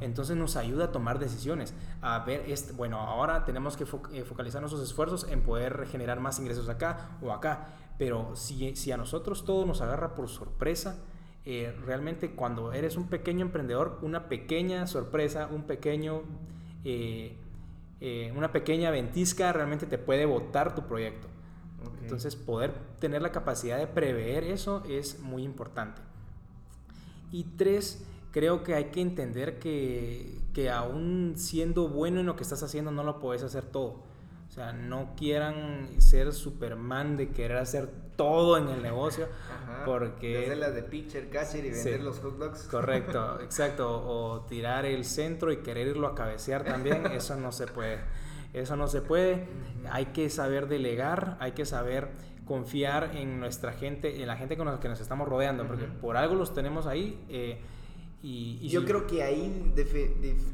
[0.00, 4.60] Entonces nos ayuda a tomar decisiones, a ver, este, bueno, ahora tenemos que eh, focalizar
[4.60, 7.66] nuestros esfuerzos en poder generar más ingresos acá o acá,
[7.98, 10.98] pero si, si a nosotros todo nos agarra por sorpresa,
[11.44, 16.22] eh, realmente cuando eres un pequeño emprendedor, una pequeña sorpresa, un pequeño,
[16.84, 17.36] eh,
[18.36, 21.28] una pequeña ventisca realmente te puede botar tu proyecto.
[22.02, 26.02] Entonces poder tener la capacidad de prever eso es muy importante.
[27.30, 32.42] Y tres, creo que hay que entender que, que aún siendo bueno en lo que
[32.42, 34.02] estás haciendo no lo puedes hacer todo.
[34.56, 39.28] O sea, no quieran ser Superman de querer hacer todo en el negocio.
[39.84, 40.38] Porque...
[40.38, 42.62] Desde las de pitcher, catcher y vender los hot dogs.
[42.62, 43.86] Correcto, exacto.
[43.86, 47.04] O tirar el centro y querer irlo a cabecear también.
[47.12, 47.98] Eso no se puede.
[48.54, 49.46] Eso no se puede.
[49.90, 52.08] Hay que saber delegar, hay que saber
[52.46, 56.16] confiar en nuestra gente, en la gente con la que nos estamos rodeando, porque por
[56.16, 57.22] algo los tenemos ahí.
[57.28, 57.60] Eh,
[58.28, 59.72] y, yo creo que ahí,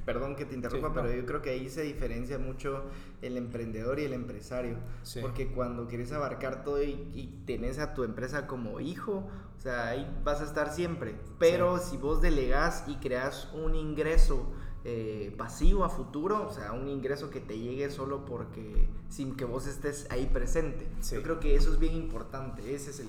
[0.05, 2.83] perdón que te interrumpa, pero yo creo que ahí se diferencia mucho
[3.23, 4.77] el emprendedor y el empresario.
[5.23, 10.07] Porque cuando quieres abarcar todo y, tenés a tu empresa como hijo, o sea, ahí
[10.23, 11.15] vas a estar siempre.
[11.39, 14.53] Pero si vos delegás y creas un ingreso
[14.85, 19.47] eh, pasivo a futuro, o sea, un ingreso que te llegue solo porque sin que
[19.47, 20.87] vos estés ahí presente.
[21.11, 23.09] Yo creo que eso es bien importante, ese es el,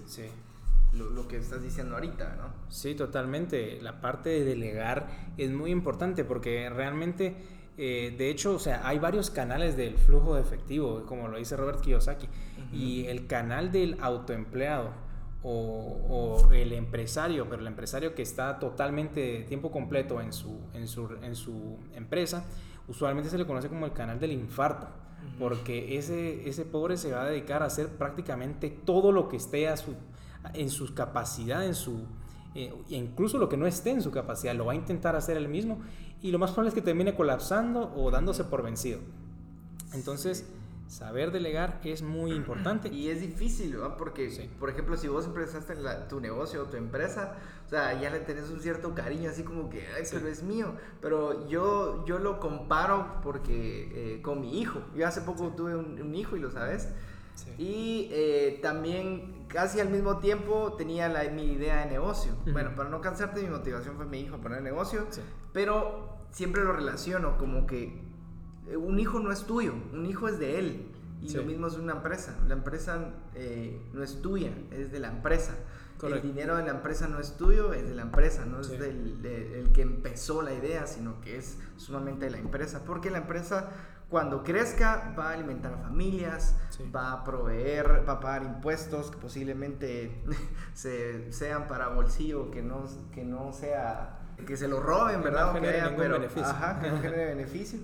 [0.93, 0.97] sí.
[0.97, 2.53] lo, que estás diciendo ahorita, ¿no?
[2.69, 3.81] Sí, totalmente.
[3.81, 7.35] La parte de delegar es muy importante porque realmente,
[7.77, 11.57] eh, de hecho, o sea, hay varios canales del flujo de efectivo, como lo dice
[11.57, 12.27] Robert Kiyosaki,
[12.71, 14.91] y el canal del autoempleado
[15.43, 21.09] o, el empresario, pero el empresario que está totalmente tiempo completo en su, en su,
[21.21, 22.45] en su empresa,
[22.87, 24.87] usualmente se le conoce como el canal del infarto,
[25.37, 29.67] porque ese, ese pobre se va a dedicar a hacer prácticamente todo lo que esté
[29.67, 29.95] a su,
[30.53, 32.05] en su capacidad, en su,
[32.55, 35.47] eh, incluso lo que no esté en su capacidad, lo va a intentar hacer él
[35.47, 35.79] mismo
[36.21, 38.99] y lo más probable es que termine colapsando o dándose por vencido.
[39.93, 40.45] Entonces,
[40.93, 42.89] Saber delegar es muy importante.
[42.89, 43.97] Y es difícil, ¿no?
[43.97, 45.75] Porque, por ejemplo, si vos empezaste
[46.07, 49.69] tu negocio o tu empresa, o sea, ya le tenés un cierto cariño, así como
[49.69, 50.75] que, ay, pero es mío.
[51.01, 54.81] Pero yo, yo lo comparo porque eh, con mi hijo.
[54.95, 56.89] Yo hace poco tuve un, hijo y lo sabes.
[57.57, 62.33] Y eh, también casi al mismo tiempo tenía la, mi idea de negocio.
[62.51, 65.05] Bueno, para no cansarte, mi motivación fue mi hijo poner el negocio.
[65.53, 68.01] Pero siempre lo relaciono como que
[68.67, 70.89] eh, un hijo no es tuyo, un hijo es de él.
[71.21, 72.35] Y lo mismo es una empresa.
[72.47, 75.53] La empresa eh, no es tuya, es de la empresa.
[76.01, 79.25] El dinero de la empresa no es tuyo, es de la empresa, no es del
[79.25, 82.83] el que empezó la idea, sino que es sumamente de la empresa.
[82.85, 83.69] Porque la empresa,
[84.13, 86.55] cuando crezca, va a alimentar a familias,
[86.95, 90.21] va a proveer, va a pagar impuestos que posiblemente
[90.75, 95.51] se, sean para bolsillo, que no, que no sea, que se lo roben, ¿verdad?
[95.53, 95.61] que
[95.97, 96.45] pero, beneficio.
[96.47, 97.79] Ajá, que no genere beneficio.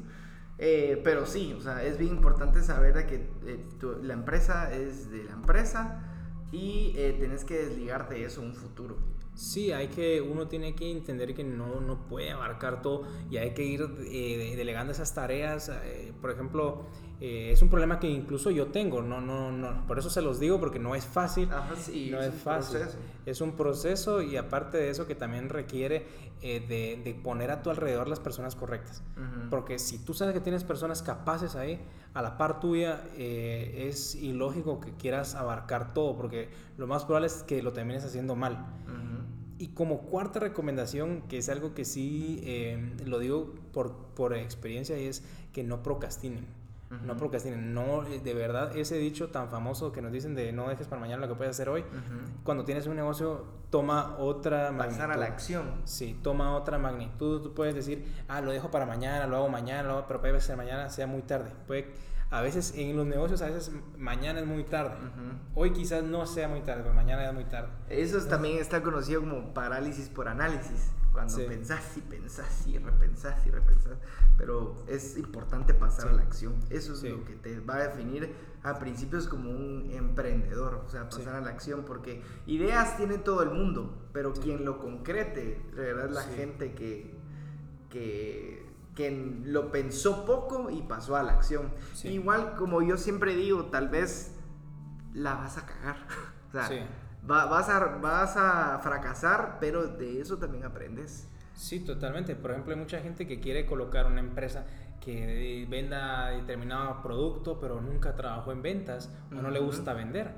[0.60, 3.66] Eh, pero sí, o sea, es bien importante saber que eh,
[4.04, 6.00] la empresa es de la empresa
[6.52, 8.98] y eh, tenés que desligarte de eso en un futuro.
[9.40, 13.54] Sí, hay que, uno tiene que entender que no, no puede abarcar todo y hay
[13.54, 15.72] que ir delegando esas tareas.
[16.20, 16.84] por ejemplo,
[17.22, 20.40] eh, es un problema que incluso yo tengo, no, no, no, por eso se los
[20.40, 22.80] digo porque no es fácil, no es, fácil,
[23.26, 26.06] es un proceso y aparte de eso que también requiere
[26.42, 29.04] eh, de, poner a tu alrededor las personas correctas,
[29.50, 31.82] porque si tú sabes que tienes personas capaces ahí,
[32.14, 37.28] a la par tuya, eh, es ilógico que quieras abarcar todo, porque lo más probable
[37.28, 38.66] es que lo termines haciendo mal.
[39.58, 45.22] Y como cuarta recomendación, que es algo que sí lo digo por, por experiencia, es
[45.52, 46.59] que no procrastinen
[46.90, 47.74] no procrastinen.
[47.74, 51.00] No, eh, de verdad, ese dicho tan famoso que nos dicen de no dejes para
[51.00, 51.84] mañana lo que puedes hacer hoy,
[52.44, 55.00] cuando tienes un negocio, toma otra magnitud.
[55.00, 55.82] Pasar a la acción.
[55.86, 57.42] Sí, toma otra magnitud.
[57.42, 60.90] Tú puedes decir, ah, lo dejo para mañana, lo hago mañana, pero puede ser mañana
[60.90, 61.52] sea muy tarde.
[61.68, 61.94] Puede,
[62.32, 64.96] a veces en los negocios, a veces mañana es muy tarde.
[65.56, 67.70] Hoy quizás no sea muy tarde, pero mañana es muy tarde.
[67.90, 70.92] Eso también está conocido como parálisis por análisis.
[71.12, 73.98] Cuando pensás y pensás y repensás y repensás.
[74.38, 76.56] Pero es importante pasar a la acción.
[76.70, 80.84] Eso es lo que te va a definir a principios como un emprendedor.
[80.86, 81.84] O sea, pasar a la acción.
[81.86, 84.08] Porque ideas tiene todo el mundo.
[84.14, 87.16] Pero quien lo concrete, de verdad, es la gente que,
[87.90, 91.74] que, que, lo pensó poco y pasó a la acción.
[92.04, 94.36] Igual, como yo siempre digo, tal vez
[95.14, 95.98] la vas a cagar.
[96.50, 96.88] o sea,
[97.24, 101.28] vas, a, vas a fracasar, pero de eso también aprendes.
[101.54, 102.36] Sí, totalmente.
[102.36, 104.66] Por ejemplo, hay mucha gente que quiere colocar una empresa
[105.02, 110.34] que venda determinado producto, pero nunca trabajó en ventas o no le gusta vender.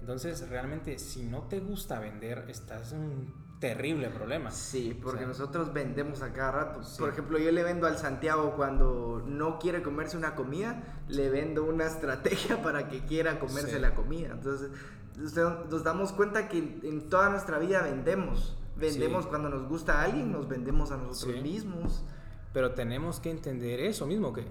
[0.00, 4.50] Entonces, realmente, si no te gusta vender, estás en un terrible problema.
[4.50, 6.80] Sí, porque nosotros vendemos a cada rato.
[6.98, 11.62] Por ejemplo, yo le vendo al Santiago cuando no quiere comerse una comida, le vendo
[11.62, 14.30] una estrategia para que quiera comerse la comida.
[14.32, 14.70] Entonces,
[15.16, 18.58] nos damos cuenta que en toda nuestra vida vendemos.
[18.74, 22.04] Vendemos cuando nos gusta a alguien, nos vendemos a nosotros mismos.
[22.52, 24.44] Pero tenemos que entender eso mismo, que,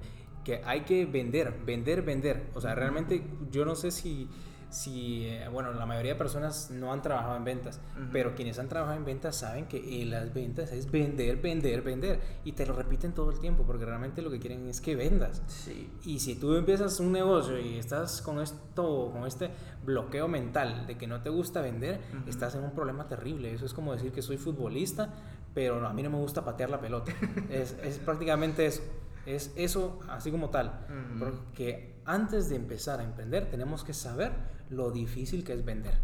[0.46, 2.50] que hay que vender, vender, vender.
[2.54, 4.30] O sea, realmente yo no sé si
[4.72, 8.70] si, eh, bueno, la mayoría de personas no han trabajado en ventas, pero quienes han
[8.70, 12.20] trabajado en ventas saben que las ventas es vender, vender, vender.
[12.46, 15.44] Y te lo repiten todo el tiempo, porque realmente lo que quieren es que vendas.
[15.48, 15.92] Sí.
[16.06, 19.52] Y si tú empiezas un negocio y estás con esto, con este
[19.86, 23.54] bloqueo mental de que no te gusta vender, estás en un problema terrible.
[23.54, 25.10] Eso es como decir que soy futbolista,
[25.54, 27.12] pero a mí no me gusta patear la pelota.
[27.50, 28.82] es, es prácticamente eso.
[29.26, 30.86] Es eso así como tal.
[31.20, 34.32] Porque antes de empezar a emprender tenemos que saber
[34.72, 36.00] lo difícil que es vender.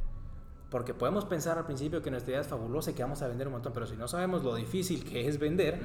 [0.69, 3.47] Porque podemos pensar al principio que nuestra idea es fabulosa y que vamos a vender
[3.47, 5.79] un montón, pero si no sabemos lo difícil que es vender,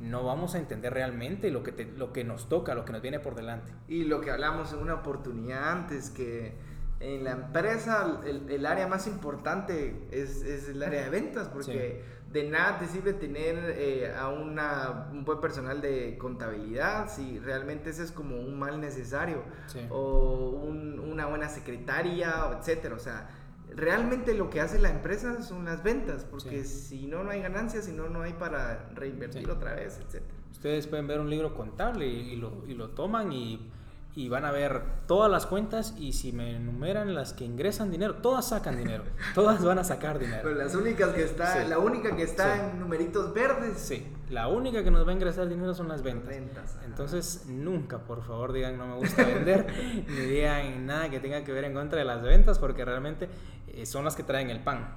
[0.00, 3.20] no vamos a entender realmente lo que, lo que nos toca, lo que nos viene
[3.20, 3.72] por delante.
[3.88, 6.54] Y lo que hablamos en una oportunidad antes, que
[6.98, 12.02] en la empresa el, área más importante es, es, el área de ventas, porque
[12.32, 17.90] de nada te sirve tener eh, a una, un buen personal de contabilidad si realmente
[17.90, 19.42] ese es como un mal necesario
[19.90, 22.94] o una buena secretaria, etcétera.
[22.94, 23.28] O sea,
[23.74, 27.86] realmente lo que hace la empresa son las ventas, porque si no, no hay ganancias,
[27.86, 30.34] si no, no hay para reinvertir otra vez, etcétera.
[30.50, 33.70] Ustedes pueden ver un libro contable y, lo, y lo toman y
[34.16, 38.14] y van a ver todas las cuentas y si me enumeran las que ingresan dinero,
[38.14, 39.04] todas sacan dinero,
[39.34, 40.40] todas van a sacar dinero.
[40.42, 43.78] Pero las únicas que está, la única que está en numeritos verdes.
[43.78, 46.78] Sí, la única que nos va a ingresar dinero son las ventas.
[46.86, 49.66] Entonces, nunca, por favor, digan no me gusta vender,
[50.08, 53.28] ni digan nada que tenga que ver en contra de las ventas, porque realmente
[53.68, 54.94] eh, son las que traen el pan.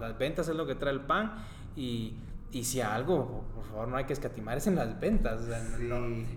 [0.00, 1.34] las ventas es lo que trae el pan
[1.76, 2.14] y
[2.54, 5.42] y si algo, por favor, no hay que escatimar, es en las ventas.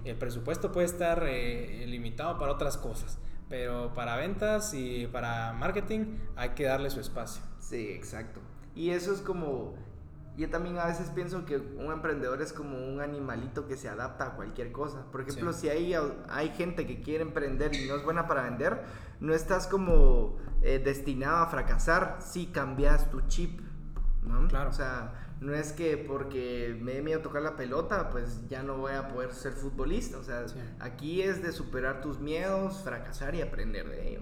[0.03, 6.17] el presupuesto puede estar eh, limitado para otras cosas, pero para ventas y para marketing
[6.35, 7.43] hay que darle su espacio.
[7.59, 8.39] Sí, exacto.
[8.73, 9.75] Y eso es como,
[10.37, 14.25] yo también a veces pienso que un emprendedor es como un animalito que se adapta
[14.25, 15.05] a cualquier cosa.
[15.11, 15.93] Por ejemplo, si hay,
[16.29, 18.81] hay gente que quiere emprender y no es buena para vender,
[19.19, 23.61] no estás como eh, destinado a fracasar si cambias tu chip.
[24.23, 24.47] ¿no?
[24.47, 24.71] Claro.
[24.71, 28.63] O sea, no es que porque me he miedo a tocar la pelota, pues ya
[28.63, 30.17] no voy a poder ser futbolista.
[30.17, 30.45] O sea,
[30.79, 34.21] aquí es de superar tus miedos, fracasar y aprender de ello.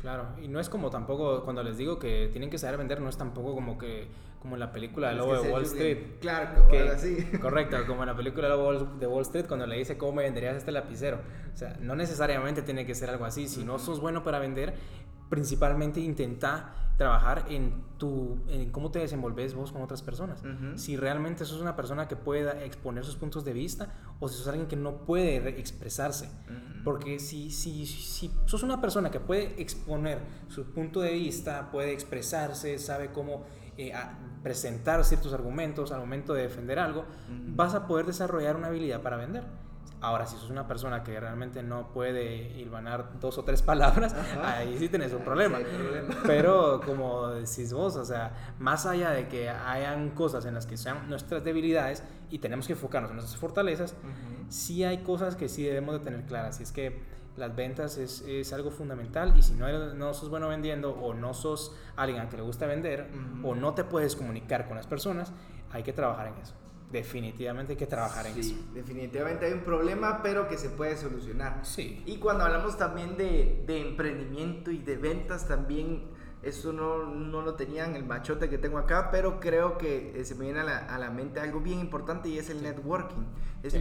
[0.00, 3.08] Claro, y no es como tampoco, cuando les digo que tienen que saber vender, no
[3.08, 4.08] es tampoco como que
[4.44, 5.98] como en la película de Lobo de Wall Street.
[6.20, 7.16] Claro, que, así.
[7.40, 10.24] Correcto, como en la película de Lobo de Wall Street, cuando le dice cómo me
[10.24, 11.20] venderías este lapicero.
[11.54, 13.48] O sea, no necesariamente tiene que ser algo así.
[13.48, 14.74] Si no sos bueno para vender,
[15.28, 20.42] principalmente intenta trabajar en tu en cómo te desenvolves vos con otras personas.
[20.76, 24.48] Si realmente sos una persona que pueda exponer sus puntos de vista o si sos
[24.48, 26.30] alguien que no puede expresarse.
[26.84, 31.92] Porque si, si, si sos una persona que puede exponer su punto de vista, puede
[31.92, 33.44] expresarse, sabe cómo
[33.76, 33.92] eh,
[34.42, 37.06] presentar ciertos argumentos al momento de defender algo,
[37.56, 39.44] vas a poder desarrollar una habilidad para vender.
[40.04, 44.76] Ahora, si sos una persona que realmente no puede hilvanar dos o tres palabras, ahí
[44.78, 45.58] sí tenés un problema.
[46.26, 50.76] Pero como decís vos, o sea, más allá de que hayan cosas en las que
[50.76, 53.94] sean nuestras debilidades y tenemos que enfocarnos en nuestras fortalezas,
[54.50, 56.60] sí hay cosas que sí debemos de tener claras.
[56.60, 57.00] Y es que
[57.38, 59.32] las ventas es, es algo fundamental.
[59.38, 62.66] Y si no, no sos bueno vendiendo o no sos alguien a que le gusta
[62.66, 63.08] vender
[63.42, 65.32] o no te puedes comunicar con las personas,
[65.72, 66.54] hay que trabajar en eso
[66.94, 68.54] definitivamente hay que trabajar en eso.
[68.72, 71.60] Definitivamente hay un problema, pero que se puede solucionar.
[71.66, 72.02] Sí.
[72.06, 76.13] Y cuando hablamos también de, de emprendimiento y de ventas, también
[76.44, 80.24] eso no, no, lo tenía en el machote que tengo acá, pero creo que eh,
[80.24, 83.24] se me viene a la, a la mente algo bien importante y es el networking.
[83.62, 83.74] Es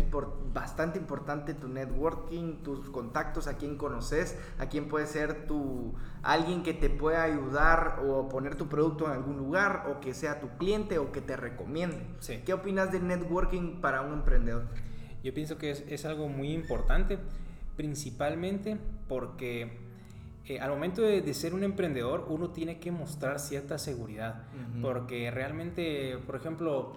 [0.53, 6.64] bastante importante tu networking, tus contactos, a quién conoces, a quién puede ser tu, alguien
[6.64, 10.47] que te pueda ayudar o poner tu producto en algún lugar o que sea tu
[10.57, 12.07] cliente o que te recomiende.
[12.45, 14.68] ¿Qué opinas del networking para un emprendedor?
[15.22, 17.20] Yo pienso que es, es algo muy importante,
[17.76, 18.78] principalmente
[19.09, 19.82] porque
[20.45, 24.43] eh, al momento de, ser un emprendedor, uno tiene que mostrar cierta seguridad.
[24.81, 26.93] Porque realmente, por ejemplo,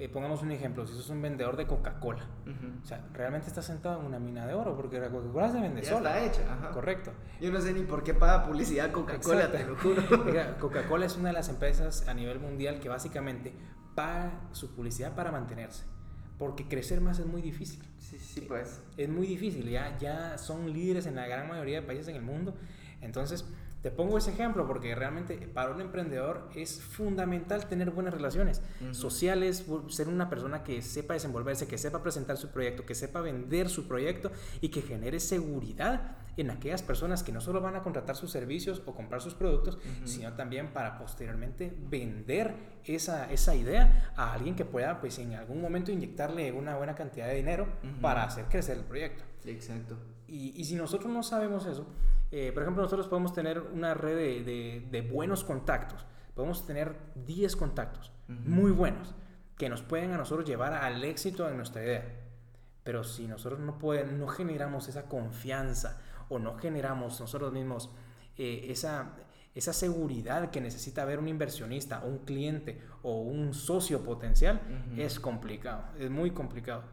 [0.00, 2.24] eh, pongamos un ejemplo, si sos un vendedor de Coca-Cola,
[2.82, 5.82] o sea, realmente estás sentado en una mina de oro, porque la Coca-Cola se vende
[5.82, 7.12] ya está hecha, Correcto.
[7.40, 10.02] Yo no sé ni por qué paga publicidad Coca-Cola, te lo juro.
[10.58, 13.52] Coca-Cola es una de las empresas a nivel mundial que básicamente
[13.94, 15.84] paga su publicidad para mantenerse
[16.40, 17.80] porque crecer más es muy difícil.
[18.00, 18.80] Sí, sí, pues.
[18.96, 22.22] Es muy difícil, ya, ya son líderes en la gran mayoría de países en el
[22.22, 22.56] mundo
[23.00, 23.44] entonces,
[23.82, 28.60] Te pongo ese ejemplo porque realmente para un emprendedor es fundamental tener buenas relaciones
[28.90, 33.70] sociales, ser una persona que sepa desenvolverse, que sepa presentar su proyecto, que sepa vender
[33.70, 38.16] su proyecto y que genere seguridad en aquellas personas que no solo van a contratar
[38.16, 42.54] sus servicios o comprar sus productos, sino también para posteriormente vender
[42.84, 47.26] esa, esa idea a alguien que pueda pues en algún momento inyectarle una buena cantidad
[47.26, 47.66] de dinero
[48.00, 49.24] para hacer crecer el proyecto.
[49.44, 49.96] Exacto.
[50.26, 51.86] Y, y si nosotros no sabemos eso,
[52.32, 56.06] eh, por ejemplo, nosotros podemos tener una red de, de, buenos contactos.
[56.34, 59.14] Podemos tener 10 contactos muy buenos
[59.58, 62.04] que nos pueden a nosotros llevar al éxito en nuestra idea.
[62.84, 65.98] Pero si nosotros no, pueden, no generamos esa confianza
[66.30, 67.90] o no generamos nosotros mismos
[68.38, 69.16] eh, esa,
[69.54, 74.60] esa seguridad que necesita ver un inversionista, un cliente o un socio potencial,
[74.96, 76.84] es complicado, es muy complicado.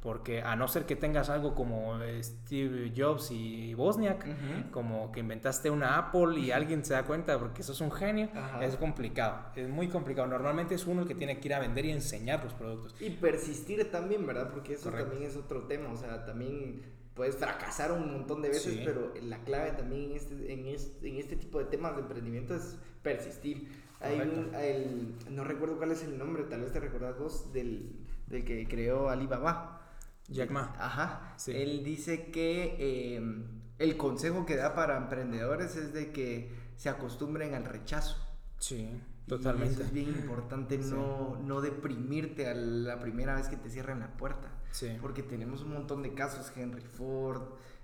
[0.00, 5.18] Porque a no ser que tengas algo como eh, Steve Jobs y Bosniak, como que
[5.20, 8.28] inventaste una Apple y alguien se da cuenta porque eso es un genio,
[8.60, 10.28] es complicado, es muy complicado.
[10.28, 12.94] Normalmente es uno el que tiene que ir a vender y enseñar los productos.
[13.00, 14.50] Y persistir también, ¿verdad?
[14.52, 18.78] Porque eso también es otro tema, o sea, también puedes fracasar un montón de veces,
[18.84, 22.54] pero la clave también en este, en, este, en este tipo de temas de emprendimiento
[22.54, 23.68] es persistir.
[24.00, 27.96] Hay un, no recuerdo cuál es el nombre, tal vez te recordás vos, del,
[28.26, 29.82] del que creó Alibaba.
[30.28, 30.74] Jack Ma.
[30.78, 31.36] Ajá.
[31.46, 33.44] Él dice que em,
[33.78, 38.16] el consejo que da para emprendedores es de que se acostumbren al rechazo.
[38.58, 38.90] Sí,
[39.26, 39.82] totalmente.
[39.82, 44.50] es bien importante no, no deprimirte a la primera vez que te cierran la puerta.
[44.76, 44.94] Sí.
[45.00, 47.40] Porque tenemos un montón de casos, Henry Ford,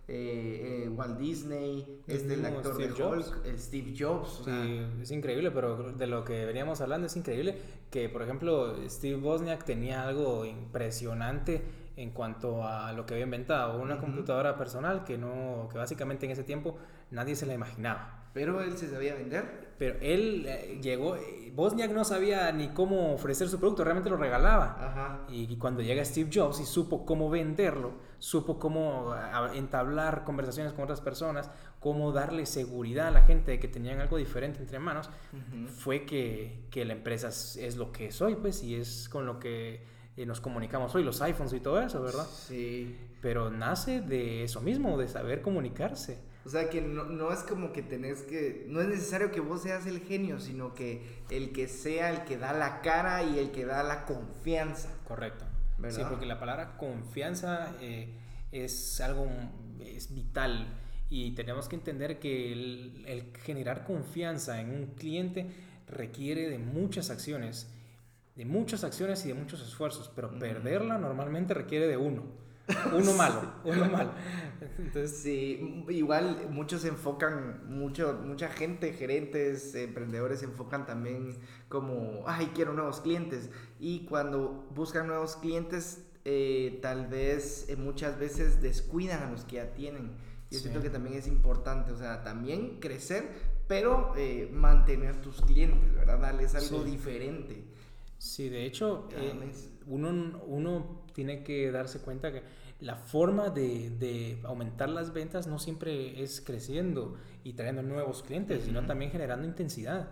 [0.09, 4.43] eh, eh, Walt Disney, este el actor de Hulk, el Steve Jobs.
[4.45, 7.57] sí, es increíble, pero de lo que veníamos hablando es increíble
[7.91, 11.63] que, por ejemplo, Steve Bosniak tenía algo impresionante
[11.97, 16.33] en cuanto a lo que había inventado, una computadora personal que no, que básicamente en
[16.33, 16.77] ese tiempo
[17.11, 18.22] nadie se la imaginaba.
[18.33, 19.73] Pero él se sabía vender.
[19.79, 24.17] Pero él eh, llegó, eh, Bosniak no sabía ni cómo ofrecer su producto, realmente lo
[24.17, 24.77] regalaba.
[24.79, 25.21] Ajá.
[25.29, 29.15] Y, cuando llega Steve Jobs y supo cómo venderlo, supo cómo
[29.55, 34.17] entablar conversaciones con otras personas, cómo darle seguridad a la gente de que tenían algo
[34.17, 35.11] diferente entre manos,
[35.67, 39.41] fue que, que, la empresa es, lo que es hoy, pues, y es con lo
[39.41, 39.85] que
[40.17, 42.27] eh, nos comunicamos hoy, los iPhones y todo eso, ¿verdad?
[42.27, 42.97] Sí.
[43.21, 46.19] Pero nace de eso mismo, de saber comunicarse.
[46.45, 49.63] O sea, que no, no, es como que tenés que, no es necesario que vos
[49.63, 53.53] seas el genio, sino que el que sea el que da la cara y el
[53.53, 54.89] que da la confianza.
[55.07, 55.45] Correcto.
[55.89, 58.09] Sí, porque la palabra confianza eh,
[58.53, 59.27] es algo,
[59.81, 60.67] es vital
[61.11, 65.51] y tenemos que entender que el, el, generar confianza en un cliente
[65.89, 67.69] requiere de muchas acciones,
[68.37, 72.42] de muchas acciones y de muchos esfuerzos, pero perderla normalmente requiere de uno.
[72.93, 74.13] Uno malo, uno malo.
[74.79, 81.37] Entonces, sí, igual muchos se enfocan, mucho, mucha gente, gerentes, emprendedores se enfocan también
[81.69, 83.51] como, ay, quiero nuevos clientes.
[83.81, 89.57] Y cuando buscan nuevos clientes, eh, tal vez eh, muchas veces descuidan a los que
[89.57, 90.13] ya tienen.
[90.51, 93.27] Yo siento que también es importante, o sea, también crecer,
[93.67, 96.19] pero eh, mantener tus clientes, ¿verdad?
[96.19, 97.65] Darles algo diferente.
[98.19, 99.09] Sí, de hecho,
[99.87, 102.43] uno, uno tiene que darse cuenta que
[102.81, 108.85] la forma de, aumentar las ventas no siempre es creciendo y trayendo nuevos clientes, sino
[108.87, 110.09] también generando intensidad.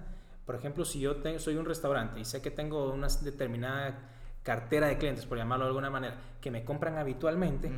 [0.46, 3.98] Por ejemplo, si yo tengo, soy un restaurante y sé que tengo una determinada
[4.42, 7.70] cartera de clientes, por llamarlo de alguna manera, que me compran habitualmente,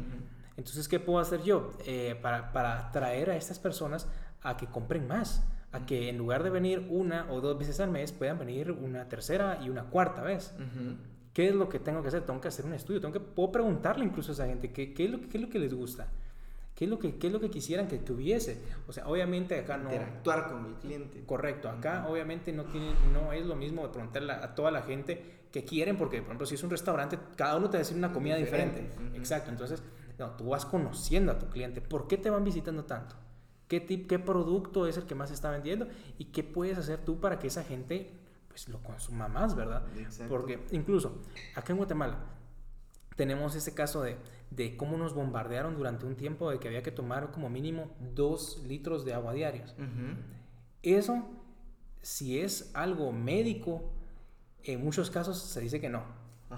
[0.56, 4.06] entonces, ¿qué puedo hacer yo eh, para, para atraer a estas personas
[4.42, 5.42] a que compren más?
[5.72, 9.08] A que en lugar de venir una o dos veces al mes, puedan venir una
[9.08, 10.54] tercera y una cuarta vez.
[11.32, 12.22] ¿Qué es lo que tengo que hacer?
[12.22, 15.06] Tengo que hacer un estudio, tengo que, puedo preguntarle incluso a esa gente qué, qué,
[15.06, 16.08] es, lo, qué es lo que les gusta.
[16.74, 18.60] ¿Qué es, lo que, ¿Qué es lo que quisieran que tuviese?
[18.88, 19.84] O sea, obviamente acá no...
[19.90, 21.22] Interactuar con el cliente.
[21.26, 21.68] Correcto.
[21.68, 25.64] Acá obviamente no, tiene, no es lo mismo de preguntarle a toda la gente qué
[25.64, 28.12] quieren, porque por ejemplo si es un restaurante, cada uno te va a decir una
[28.12, 28.90] comida diferente.
[29.14, 29.50] Exacto.
[29.50, 29.82] Entonces,
[30.18, 31.80] no, tú vas conociendo a tu cliente.
[31.82, 33.16] ¿Por qué te van visitando tanto?
[33.68, 35.88] ¿Qué, tip, ¿Qué producto es el que más está vendiendo?
[36.18, 38.10] ¿Y qué puedes hacer tú para que esa gente
[38.52, 39.82] pues lo consuma más, ¿verdad?
[40.28, 41.22] Porque incluso
[41.54, 42.18] acá en Guatemala
[43.16, 44.18] tenemos ese caso de,
[44.50, 48.62] de, cómo nos bombardearon durante un tiempo de que había que tomar como mínimo dos
[48.66, 49.74] litros de agua diarios.
[50.82, 51.24] Eso,
[52.02, 53.90] si es algo médico,
[54.64, 56.04] en muchos casos se dice que no.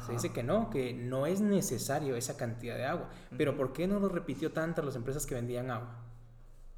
[0.05, 3.11] Se dice que no, que no es necesario esa cantidad de agua.
[3.39, 6.01] Pero ¿por qué no lo repitió tanto las empresas que vendían agua?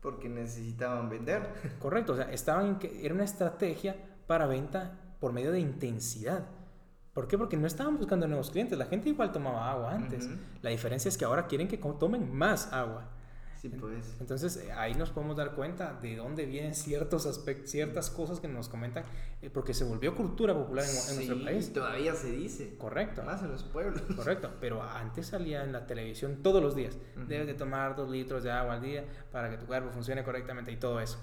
[0.03, 1.79] Porque necesitaban vender.
[1.79, 3.97] Correcto, o sea, estaban era una estrategia
[4.27, 6.47] para venta por medio de intensidad.
[7.13, 7.39] ¿Por qué?
[7.39, 8.77] Porque no estaban buscando nuevos clientes.
[8.77, 10.29] La gente igual tomaba agua antes.
[10.61, 13.11] La diferencia es que ahora quieren que tomen más agua.
[13.61, 14.17] Sí, pues.
[14.21, 18.49] Entonces eh, ahí nos podemos dar cuenta de dónde vienen ciertos aspectos, ciertas cosas que
[18.49, 19.05] nos comentan,
[19.43, 21.73] eh, porque se volvió cultura popular en, en nuestro país.
[21.73, 22.77] Todavía se dice.
[22.77, 23.23] Correcto.
[23.23, 24.01] Más en los pueblos.
[24.17, 26.97] Correcto, pero antes salía en la televisión todos los días.
[27.29, 30.73] Debes de tomar dos litros de agua al día para que tu cuerpo funcione correctamente
[30.73, 31.19] y todo eso.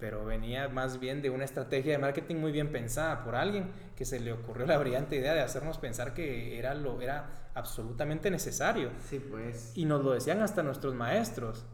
[0.00, 4.04] Pero venía más bien de una estrategia de marketing muy bien pensada por alguien que
[4.04, 8.90] se le ocurrió la brillante idea de hacernos pensar que era lo era absolutamente necesario.
[9.08, 9.72] Sí, pues.
[9.74, 11.64] Y nos lo decían hasta nuestros maestros.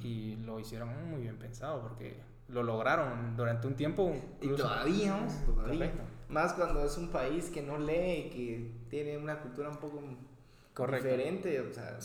[0.00, 4.16] Y lo hicieron muy bien pensado porque lo lograron durante un tiempo.
[4.40, 5.92] Y todavía, todavía.
[6.28, 10.02] Más cuando es un país que no lee, que tiene una cultura un poco
[10.90, 11.98] diferente, o sea,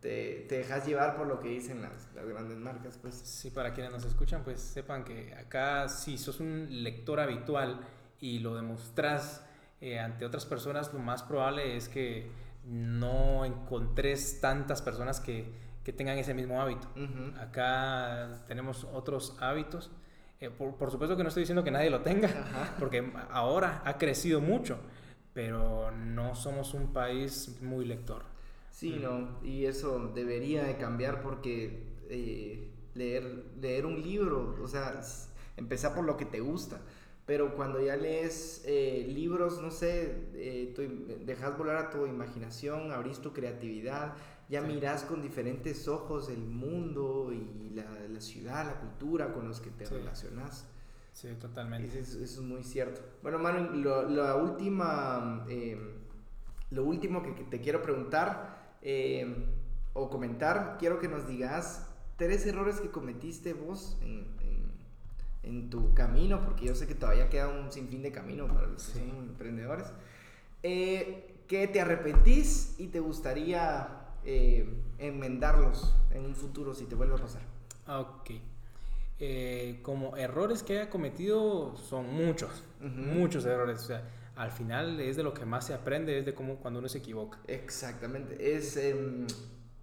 [0.00, 3.14] te, te, dejas llevar por lo que dicen las, las, grandes marcas, pues.
[3.14, 7.80] Sí, para quienes nos escuchan, pues sepan que acá si sos un lector habitual
[8.20, 9.44] y lo demostras
[9.80, 12.30] eh, ante otras personas, lo más probable es que
[12.64, 15.52] no encontres tantas personas que,
[15.84, 16.88] que tengan ese mismo hábito.
[17.38, 19.90] Acá tenemos otros hábitos.
[20.40, 24.40] Eh, por, supuesto que no estoy diciendo que nadie lo tenga, porque ahora ha crecido
[24.40, 24.78] mucho,
[25.32, 28.24] pero no somos un país muy lector.
[28.70, 35.00] Sí, no, y eso debería de cambiar porque eh, leer, leer un libro, o sea,
[35.56, 36.80] empezar por lo que te gusta
[37.26, 43.18] pero cuando ya lees eh, libros, no sé, eh, dejas volar a tu imaginación, abrís
[43.18, 44.14] tu creatividad,
[44.48, 49.60] ya miras con diferentes ojos el mundo y la, la, ciudad, la cultura con los
[49.60, 50.66] que te relacionas.
[51.12, 51.98] Sí, totalmente.
[51.98, 53.00] Eso, es muy cierto.
[53.22, 55.94] Bueno, Manu, lo, la última, em,
[56.70, 59.46] lo último que, te quiero preguntar em,
[59.94, 64.26] o comentar, quiero que nos digas tres errores que cometiste vos en,
[65.46, 68.82] en tu camino, porque yo sé que todavía queda un sinfín de camino para los
[68.82, 69.86] son emprendedores,
[70.62, 73.88] eh, que te arrepentís y te gustaría
[74.24, 74.68] eh,
[74.98, 77.42] enmendarlos en un futuro si te vuelve a pasar.
[77.86, 78.30] Ok.
[79.18, 83.80] Eh, como errores que haya cometido son muchos, muchos errores.
[83.80, 84.02] O sea,
[84.34, 86.98] al final es de lo que más se aprende, es de cómo cuando uno se
[86.98, 87.38] equivoca.
[87.46, 88.56] Exactamente.
[88.56, 89.26] Es em,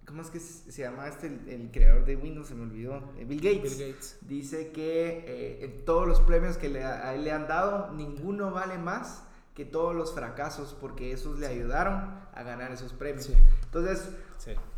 [0.06, 2.48] ¿Cómo es que se llama este, el, creador de Windows?
[2.48, 3.12] Se me olvidó.
[3.18, 3.78] Eh, Bill Gates.
[3.78, 4.18] Bill Gates.
[4.20, 8.76] Dice que eh, todos los premios que le, a él le han dado, ninguno vale
[8.78, 9.24] más
[9.54, 13.30] que todos los fracasos, porque esos le ayudaron a ganar esos premios.
[13.74, 14.08] Entonces,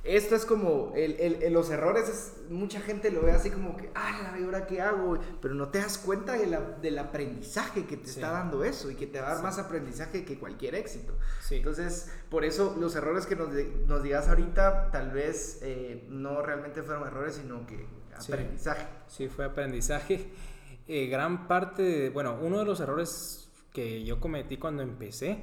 [0.05, 3.90] esto es como, el, el, los errores, es, mucha gente lo ve así como que,
[3.94, 7.99] ah, la hora que hago, pero no te das cuenta de la, del aprendizaje que
[7.99, 11.12] te está dando eso y que te va a dar más aprendizaje que cualquier éxito.
[11.51, 13.49] Entonces, por eso los errores que nos,
[13.86, 17.86] nos digas ahorita, tal vez eh, no realmente fueron errores, sino que
[18.16, 18.86] aprendizaje.
[19.09, 20.30] Sí, fue aprendizaje.
[20.88, 25.42] Eh, gran parte, de, bueno, uno de los errores que yo cometí cuando empecé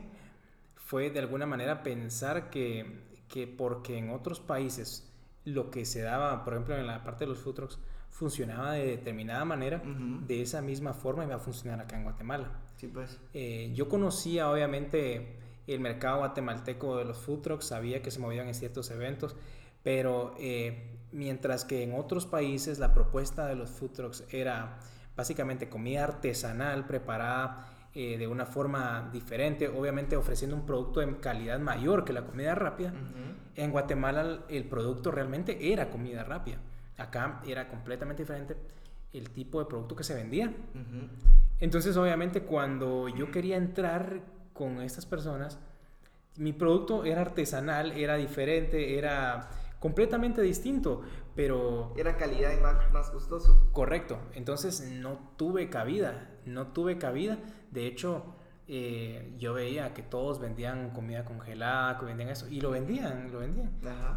[0.77, 2.85] fue de alguna manera pensar que,
[3.33, 5.11] que porque en otros países
[5.43, 7.79] lo que se daba, por ejemplo, en la parte de los food trucks,
[8.11, 12.51] funcionaba de determinada manera, de esa misma forma iba a funcionar acá en Guatemala.
[12.75, 13.19] Sí, pues.
[13.33, 18.47] Eh, yo conocía, obviamente, el mercado guatemalteco de los food trucks, sabía que se movían
[18.47, 19.35] en ciertos eventos,
[19.81, 24.77] pero eh, mientras que en otros países la propuesta de los food trucks era
[25.15, 31.59] básicamente comida artesanal preparada eh, de una forma diferente, obviamente ofreciendo un producto de calidad
[31.59, 32.93] mayor que la comida rápida.
[33.55, 36.57] En Guatemala el producto realmente era comida rápida.
[36.97, 38.55] Acá era completamente diferente
[39.13, 40.51] el tipo de producto que se vendía.
[41.59, 44.21] Entonces, obviamente, cuando yo quería entrar
[44.53, 45.59] con estas personas,
[46.37, 51.01] mi producto era artesanal, era diferente, era completamente distinto,
[51.35, 51.93] pero...
[51.97, 53.69] Era calidad y más, más costoso.
[53.71, 57.37] Correcto, entonces no tuve cabida, no tuve cabida.
[57.73, 58.23] De hecho,
[58.67, 63.39] eh, yo veía que todos vendían comida congelada, que vendían eso, y lo vendían, lo
[63.39, 63.71] vendían.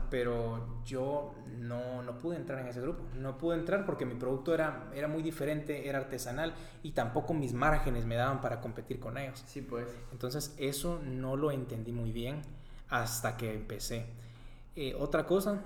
[0.08, 4.54] Pero yo no, no, pude entrar en ese grupo, no pude entrar porque mi producto
[4.54, 9.18] era, era muy diferente, era artesanal, y tampoco mis márgenes me daban para competir con
[9.18, 9.42] ellos.
[9.46, 9.88] Sí, pues.
[10.12, 12.42] Entonces eso no lo entendí muy bien
[12.88, 14.06] hasta que empecé.
[14.76, 15.62] Eh, otra cosa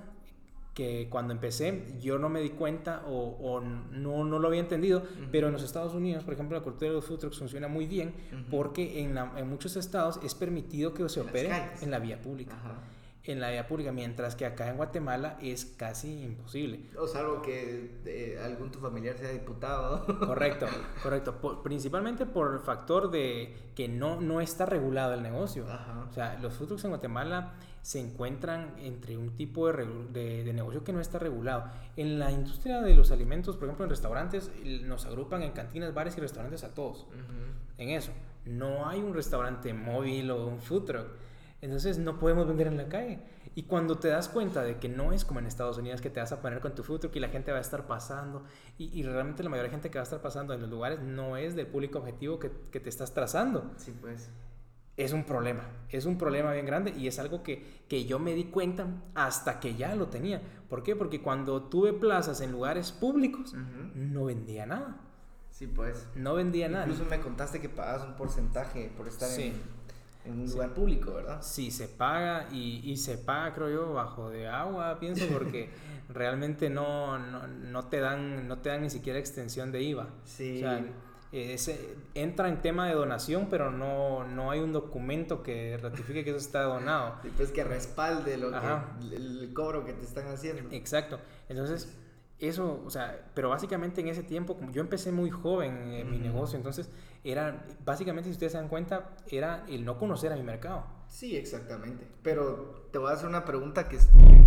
[0.74, 5.02] que cuando empecé yo no me di cuenta o, no, no, lo había entendido,
[5.32, 7.86] pero en los Estados Unidos, por ejemplo, la cultura de los food trucks funciona muy
[7.86, 8.14] bien
[8.50, 11.50] porque en, en, muchos estados es permitido que se opere
[11.80, 12.56] en la vía pública.
[13.22, 16.80] En la vía pública, mientras que acá en Guatemala es casi imposible.
[16.98, 20.06] O salvo que eh, algún tu familiar sea diputado.
[20.18, 20.66] Correcto,
[21.02, 21.62] correcto.
[21.62, 25.66] principalmente por el factor de que no, no está regulado el negocio.
[26.08, 27.52] O sea, los food trucks en Guatemala
[27.82, 31.64] se encuentran entre un tipo de, de, negocio que no está regulado.
[31.96, 34.50] En la industria de los alimentos, por ejemplo, en restaurantes,
[34.82, 37.06] nos agrupan en cantinas, bares y restaurantes a todos.
[37.78, 38.12] En eso.
[38.44, 41.06] No hay un restaurante móvil o un food truck.
[41.62, 43.18] Entonces no podemos vender en la calle.
[43.54, 46.20] Y cuando te das cuenta de que no es como en Estados Unidos que te
[46.20, 48.44] vas a poner con tu food truck y la gente va a estar pasando,
[48.78, 51.00] y, y realmente la mayoría de gente que va a estar pasando en los lugares
[51.00, 53.70] no es del público objetivo que, que te estás trazando.
[53.76, 54.30] Sí, pues.
[54.96, 58.34] Es un problema, es un problema bien grande y es algo que, que yo me
[58.34, 60.42] di cuenta hasta que ya lo tenía.
[60.68, 60.94] ¿Por qué?
[60.94, 63.54] Porque cuando tuve plazas en lugares públicos,
[63.94, 64.96] no vendía nada.
[65.50, 66.06] Sí, pues.
[66.14, 66.84] No vendía nada.
[66.86, 69.54] Incluso me contaste que pagas un porcentaje por estar Sí.
[70.24, 70.54] en, en un Sí.
[70.54, 71.40] lugar público, ¿verdad?
[71.42, 75.70] Sí, se paga y, y se paga, creo yo, bajo de agua, pienso, porque
[76.10, 80.08] realmente no, no, no te dan, no te dan ni siquiera extensión de IVA.
[80.24, 80.56] Sí.
[80.58, 80.84] O sea,
[81.32, 86.30] ese- entra en tema de donación, pero no, no hay un documento que ratifique que
[86.30, 87.16] eso está donado.
[87.24, 90.70] Y pues que respalde lo que, el, cobro que te están haciendo.
[90.74, 91.20] Exacto.
[91.48, 91.96] Entonces,
[92.38, 96.18] eso, o sea, pero básicamente en ese tiempo, como yo empecé muy joven en mi
[96.18, 96.90] negocio, entonces
[97.22, 100.86] era, básicamente si ustedes se dan cuenta, era el no conocer a mi mercado.
[101.08, 102.06] Sí, exactamente.
[102.22, 103.98] Pero te voy a hacer una pregunta que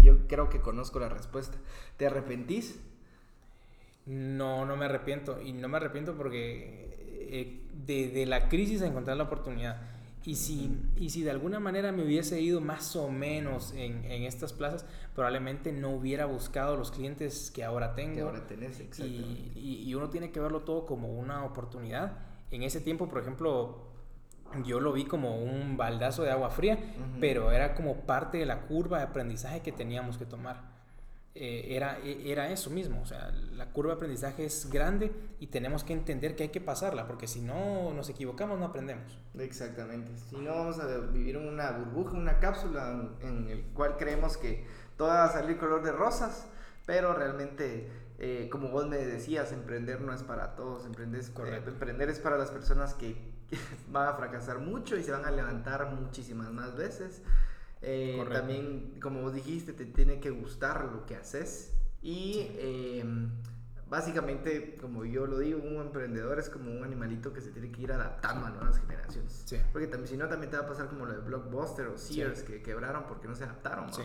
[0.01, 1.57] yo creo que conozco la respuesta.
[1.97, 2.79] ¿Te arrepentís?
[4.05, 5.41] No, no me arrepiento.
[5.41, 6.89] Y no me arrepiento porque
[7.31, 9.81] eh, de, de la crisis a encontrar la oportunidad.
[10.25, 14.23] Y si, y si de alguna manera me hubiese ido más o menos en, en
[14.23, 18.15] estas plazas, probablemente no hubiera buscado los clientes que ahora tengo.
[18.15, 22.19] Que ahora tenés, y, y- y uno tiene que verlo todo como una oportunidad.
[22.51, 23.87] En ese tiempo, por ejemplo,
[24.63, 26.77] yo lo vi como un baldazo de agua fría,
[27.19, 30.71] pero era como parte de la curva de aprendizaje que teníamos que tomar.
[31.35, 35.47] Eh, era, e- era eso mismo, o sea, la curva de aprendizaje es grande y
[35.47, 39.17] tenemos que entender que hay que pasarla, porque si no nos equivocamos no aprendemos.
[39.39, 40.15] Exactamente.
[40.29, 44.67] Si no, vamos a vivir en una burbuja, una cápsula en, el cual creemos que
[44.95, 46.45] todo va a salir color de rosas,
[46.85, 50.85] pero realmente, eh, como vos me decías, emprender no es para todos.
[50.85, 51.71] Emprender es, Correcto.
[51.71, 53.15] eh, emprender es para las personas que
[53.91, 57.23] van a fracasar mucho y se van a levantar muchísimas más veces.
[57.83, 61.73] Eh, también, como vos dijiste, te tiene que gustar lo que haces.
[62.01, 63.03] Y eh,
[63.89, 67.81] básicamente, como yo lo digo, un emprendedor es como un animalito que se tiene que
[67.81, 69.43] ir adaptando a nuevas generaciones.
[69.45, 69.57] Sí.
[69.71, 72.39] Porque también, si no, también te va a pasar como lo de Blockbuster o Sears,
[72.39, 72.45] Sí.
[72.45, 73.87] que quebraron porque no se adaptaron.
[73.87, 73.93] ¿no?
[73.93, 74.03] Sí.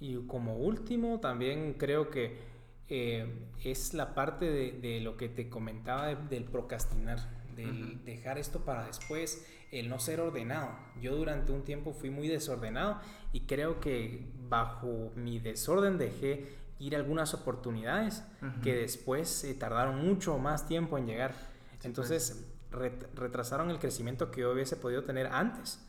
[0.00, 2.50] Y como último, también creo que
[2.88, 7.18] eh, es la parte de, de lo que te comentaba de- del procrastinar,
[7.56, 8.04] del Ujú.
[8.04, 10.70] dejar esto para después, el no ser ordenado.
[11.00, 13.00] Yo durante un tiempo fui muy desordenado
[13.32, 18.22] y creo que bajo mi desorden dejé ir algunas oportunidades
[18.62, 21.32] que después eh, tardaron mucho más tiempo en llegar.
[21.32, 21.84] pues.
[21.86, 25.84] Entonces ret- retrasaron el crecimiento que yo hubiese podido tener antes.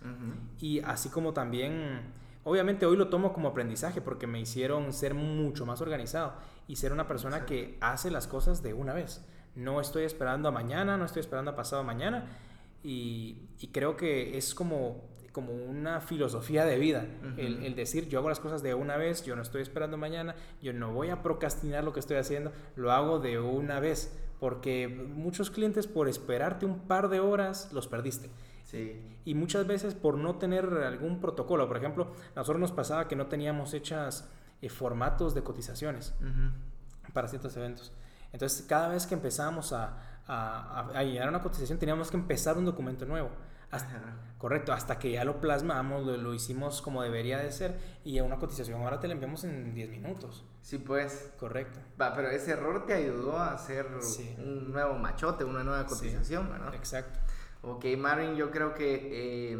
[0.59, 2.01] Y así como también,
[2.43, 6.33] obviamente hoy lo tomo como aprendizaje porque me hicieron ser mucho más organizado
[6.67, 9.25] y ser una persona que hace las cosas de una vez.
[9.55, 12.25] No estoy esperando a mañana, no estoy esperando a pasado mañana
[12.83, 17.07] y, y creo que es como, como una filosofía de vida
[17.37, 17.65] el, Ujú.
[17.65, 20.73] el decir yo hago las cosas de una vez, yo no estoy esperando mañana, yo
[20.73, 25.49] no voy a procrastinar lo que estoy haciendo, lo hago de una vez porque muchos
[25.49, 28.29] clientes por esperarte un par de horas los perdiste.
[28.65, 28.99] Sí.
[29.23, 33.15] Y muchas veces por no tener algún protocolo, por ejemplo, a nosotros nos pasaba que
[33.15, 34.29] no teníamos hechas
[34.61, 37.11] eh, formatos de cotizaciones Ujú.
[37.13, 37.93] para ciertos eventos.
[38.33, 42.57] Entonces, cada vez que empezábamos a, a, a- a llenar una cotización, teníamos que empezar
[42.57, 43.29] un documento nuevo.
[43.71, 48.17] Hasta- correcto, hasta que ya lo plasmamos, lo, lo hicimos como debería de ser y
[48.19, 50.45] a una cotización ahora te la enviamos en 10 minutos.
[50.61, 51.31] Sí, pues.
[51.39, 51.79] Correcto.
[51.99, 54.35] Va, pero ese error te ayudó a hacer Sí.
[54.37, 55.95] un nuevo machote, una nueva Sí.
[55.95, 56.73] cotización, ¿verdad?
[56.75, 57.19] Exacto.
[57.63, 59.57] Ok, Marvin, yo creo que eh,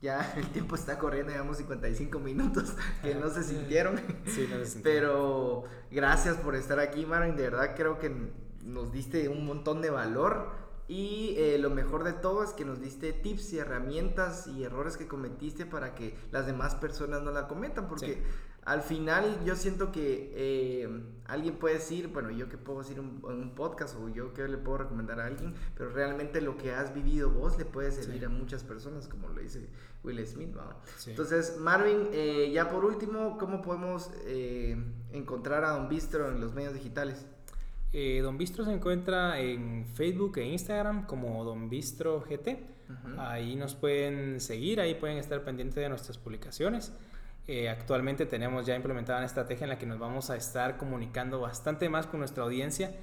[0.00, 3.96] ya el tiempo está corriendo, llevamos 55 minutos que no se sintieron.
[4.26, 4.82] Sí, no se sintió.
[4.84, 7.34] Pero gracias por estar aquí, Marvin.
[7.36, 8.30] De verdad creo que
[8.62, 10.50] nos diste un montón de valor.
[10.88, 14.96] Y eh, lo mejor de todo es que nos diste tips y herramientas y errores
[14.96, 17.88] que cometiste para que las demás personas no la cometan.
[17.88, 18.22] Porque Sí.
[18.64, 23.52] al final yo siento que eh, alguien puede decir, bueno, yo que puedo decir un,
[23.54, 27.30] podcast o yo que le puedo recomendar a alguien, pero realmente lo que has vivido
[27.30, 28.24] vos le puede servir Sí.
[28.26, 29.68] a muchas personas, como lo dice
[30.04, 30.54] Will Smith.
[31.06, 34.10] Entonces, Marvin, eh, ya por último, ¿cómo podemos
[35.12, 37.24] encontrar a Don Bistro en los medios digitales?
[37.92, 42.58] Eh, Don Bistro se encuentra en Facebook e Instagram como Don Bistro GT.
[42.88, 43.20] Ujú.
[43.20, 46.92] Ahí nos pueden seguir, ahí pueden estar pendientes de nuestras publicaciones.
[47.48, 51.40] Eh, actualmente tenemos ya implementada una estrategia en la que nos vamos a estar comunicando
[51.40, 52.94] bastante más con nuestra audiencia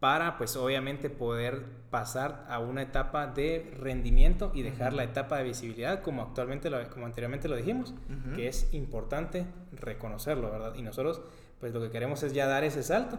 [0.00, 5.44] para pues obviamente poder pasar a una etapa de rendimiento y dejar la etapa de
[5.44, 7.94] visibilidad como actualmente lo- como anteriormente lo dijimos
[8.34, 11.20] que es importante reconocerlo verdad y nosotros
[11.62, 13.18] pues lo que queremos es ya dar ese salto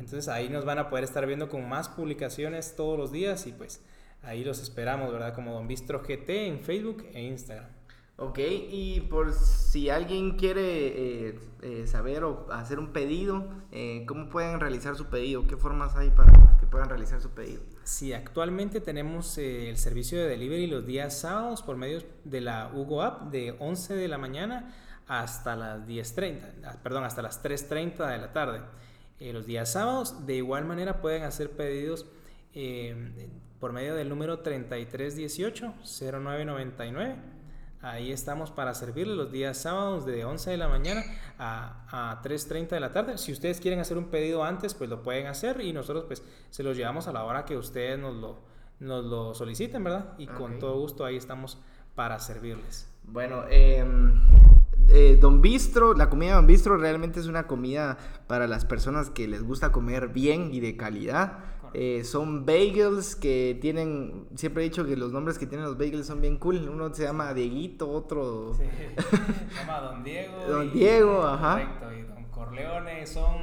[0.00, 3.52] entonces ahí nos van a poder estar viendo con más publicaciones todos los días y
[3.52, 3.80] pues
[4.22, 5.34] ahí los esperamos, ¿verdad?
[5.34, 7.66] Como Don Bistro GT en Facebook e Instagram.
[8.16, 14.28] Ok, y por si alguien quiere eh, eh, saber o hacer un pedido, eh, ¿cómo
[14.28, 15.46] pueden realizar su pedido?
[15.46, 16.30] ¿Qué formas hay para
[16.60, 17.62] que puedan realizar su pedido?
[17.82, 23.02] Sí, actualmente tenemos el servicio de delivery los días sábados por medio de la Hugo
[23.02, 24.72] App de 11 de la mañana
[25.06, 28.60] hasta las 10.30, ah, perdón, hasta las 3.30 de la tarde.
[29.20, 32.06] los días sábados, de igual manera pueden hacer pedidos
[33.60, 37.16] por medio del número 3318-0999
[37.82, 41.02] Ahí estamos para servirle los días sábados de 11 de la mañana
[41.36, 43.18] a, a 3.30 de la tarde.
[43.18, 46.62] Si ustedes quieren hacer un pedido antes, pues lo pueden hacer y nosotros pues se
[46.62, 48.38] los llevamos a la hora que ustedes nos lo,
[48.78, 50.14] nos lo soliciten, ¿verdad?
[50.16, 51.58] Y con todo gusto ahí estamos
[51.96, 52.88] para servirles.
[53.02, 53.84] Bueno, eh,
[54.88, 59.10] eh, Don Bistro, la comida de Don Bistro realmente es una comida para las personas
[59.10, 61.38] que les gusta comer bien y de calidad.
[61.74, 66.06] Eh, son bagels que tienen, siempre he dicho que los nombres que tienen los bagels
[66.06, 66.68] son bien cool.
[66.68, 68.54] Uno se llama Dieguito, otro...
[68.54, 68.64] Sí,
[69.50, 70.36] se llama Don Diego.
[70.46, 71.52] Don Diego, ajá.
[71.52, 73.06] Correcto, y Don Corleone.
[73.06, 73.36] Son,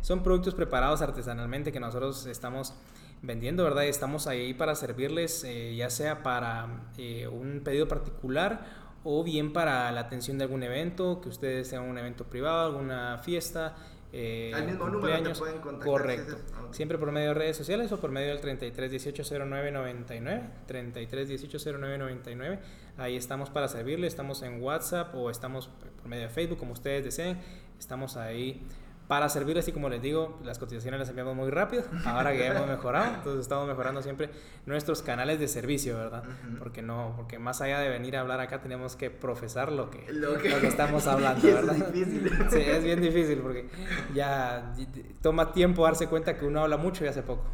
[0.00, 2.74] son productos preparados artesanalmente que nosotros estamos
[3.20, 3.84] vendiendo, ¿verdad?
[3.84, 6.88] estamos ahí para servirles, eh, ya sea para
[7.30, 11.98] un pedido particular o bien para la atención de algún evento, que ustedes tengan un
[11.98, 13.74] evento privado, alguna fiesta,
[14.14, 15.88] eh, Al mismo número te pueden contactar.
[15.88, 16.36] Correcto.
[16.70, 20.42] Siempre por medio de redes sociales o por medio del 33 18 09 99.
[20.66, 22.58] 33 18 09 99.
[22.98, 24.06] Ahí estamos para servirle.
[24.06, 27.38] Estamos en WhatsApp o estamos por medio de Facebook, como ustedes deseen.
[27.78, 28.62] Estamos ahí
[29.08, 32.66] para servirles y como les digo, las cotizaciones las enviamos muy rápido, ahora que hemos
[32.66, 34.30] mejorado, entonces estamos mejorando siempre
[34.64, 36.22] nuestros canales de servicio, ¿verdad?
[36.58, 40.10] Porque no, porque más allá de venir a hablar acá tenemos que profesar lo que,
[40.12, 41.76] lo que, estamos hablando, ¿verdad?
[41.76, 42.32] Es difícil.
[42.50, 43.68] Sí, es bien difícil porque
[44.14, 44.74] ya
[45.20, 47.44] toma tiempo darse cuenta que uno habla mucho y hace poco.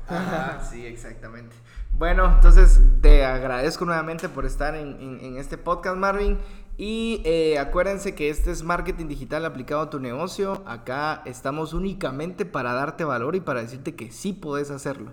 [0.70, 1.57] Sí, exactamente.
[1.92, 6.38] Bueno, entonces te agradezco nuevamente por estar en, en, en este podcast, Marvin.
[6.78, 10.62] Y eh, acuérdense que este es marketing digital aplicado a tu negocio.
[10.64, 15.10] Acá estamos únicamente para darte valor y para decirte que sí puedes hacerlo.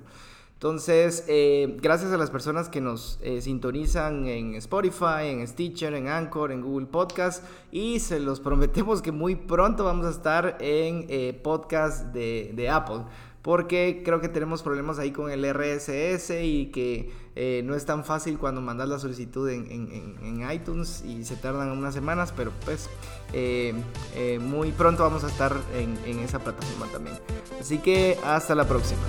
[0.54, 6.08] Entonces, eh, gracias a las personas que nos eh, sintonizan en Spotify, en Stitcher, en
[6.08, 7.44] Anchor, en Google Podcast.
[7.72, 11.08] Y se los prometemos que muy pronto vamos a estar en
[11.42, 13.06] podcast de Apple
[13.46, 18.04] porque creo que tenemos problemas ahí con el RSS y que eh, no es tan
[18.04, 22.90] fácil cuando mandas la solicitud en, iTunes y se tardan unas semanas, pero pues
[23.34, 23.76] eh,
[24.16, 27.18] eh, muy pronto vamos a estar en esa plataforma también.
[27.60, 29.04] Así que hasta la próxima.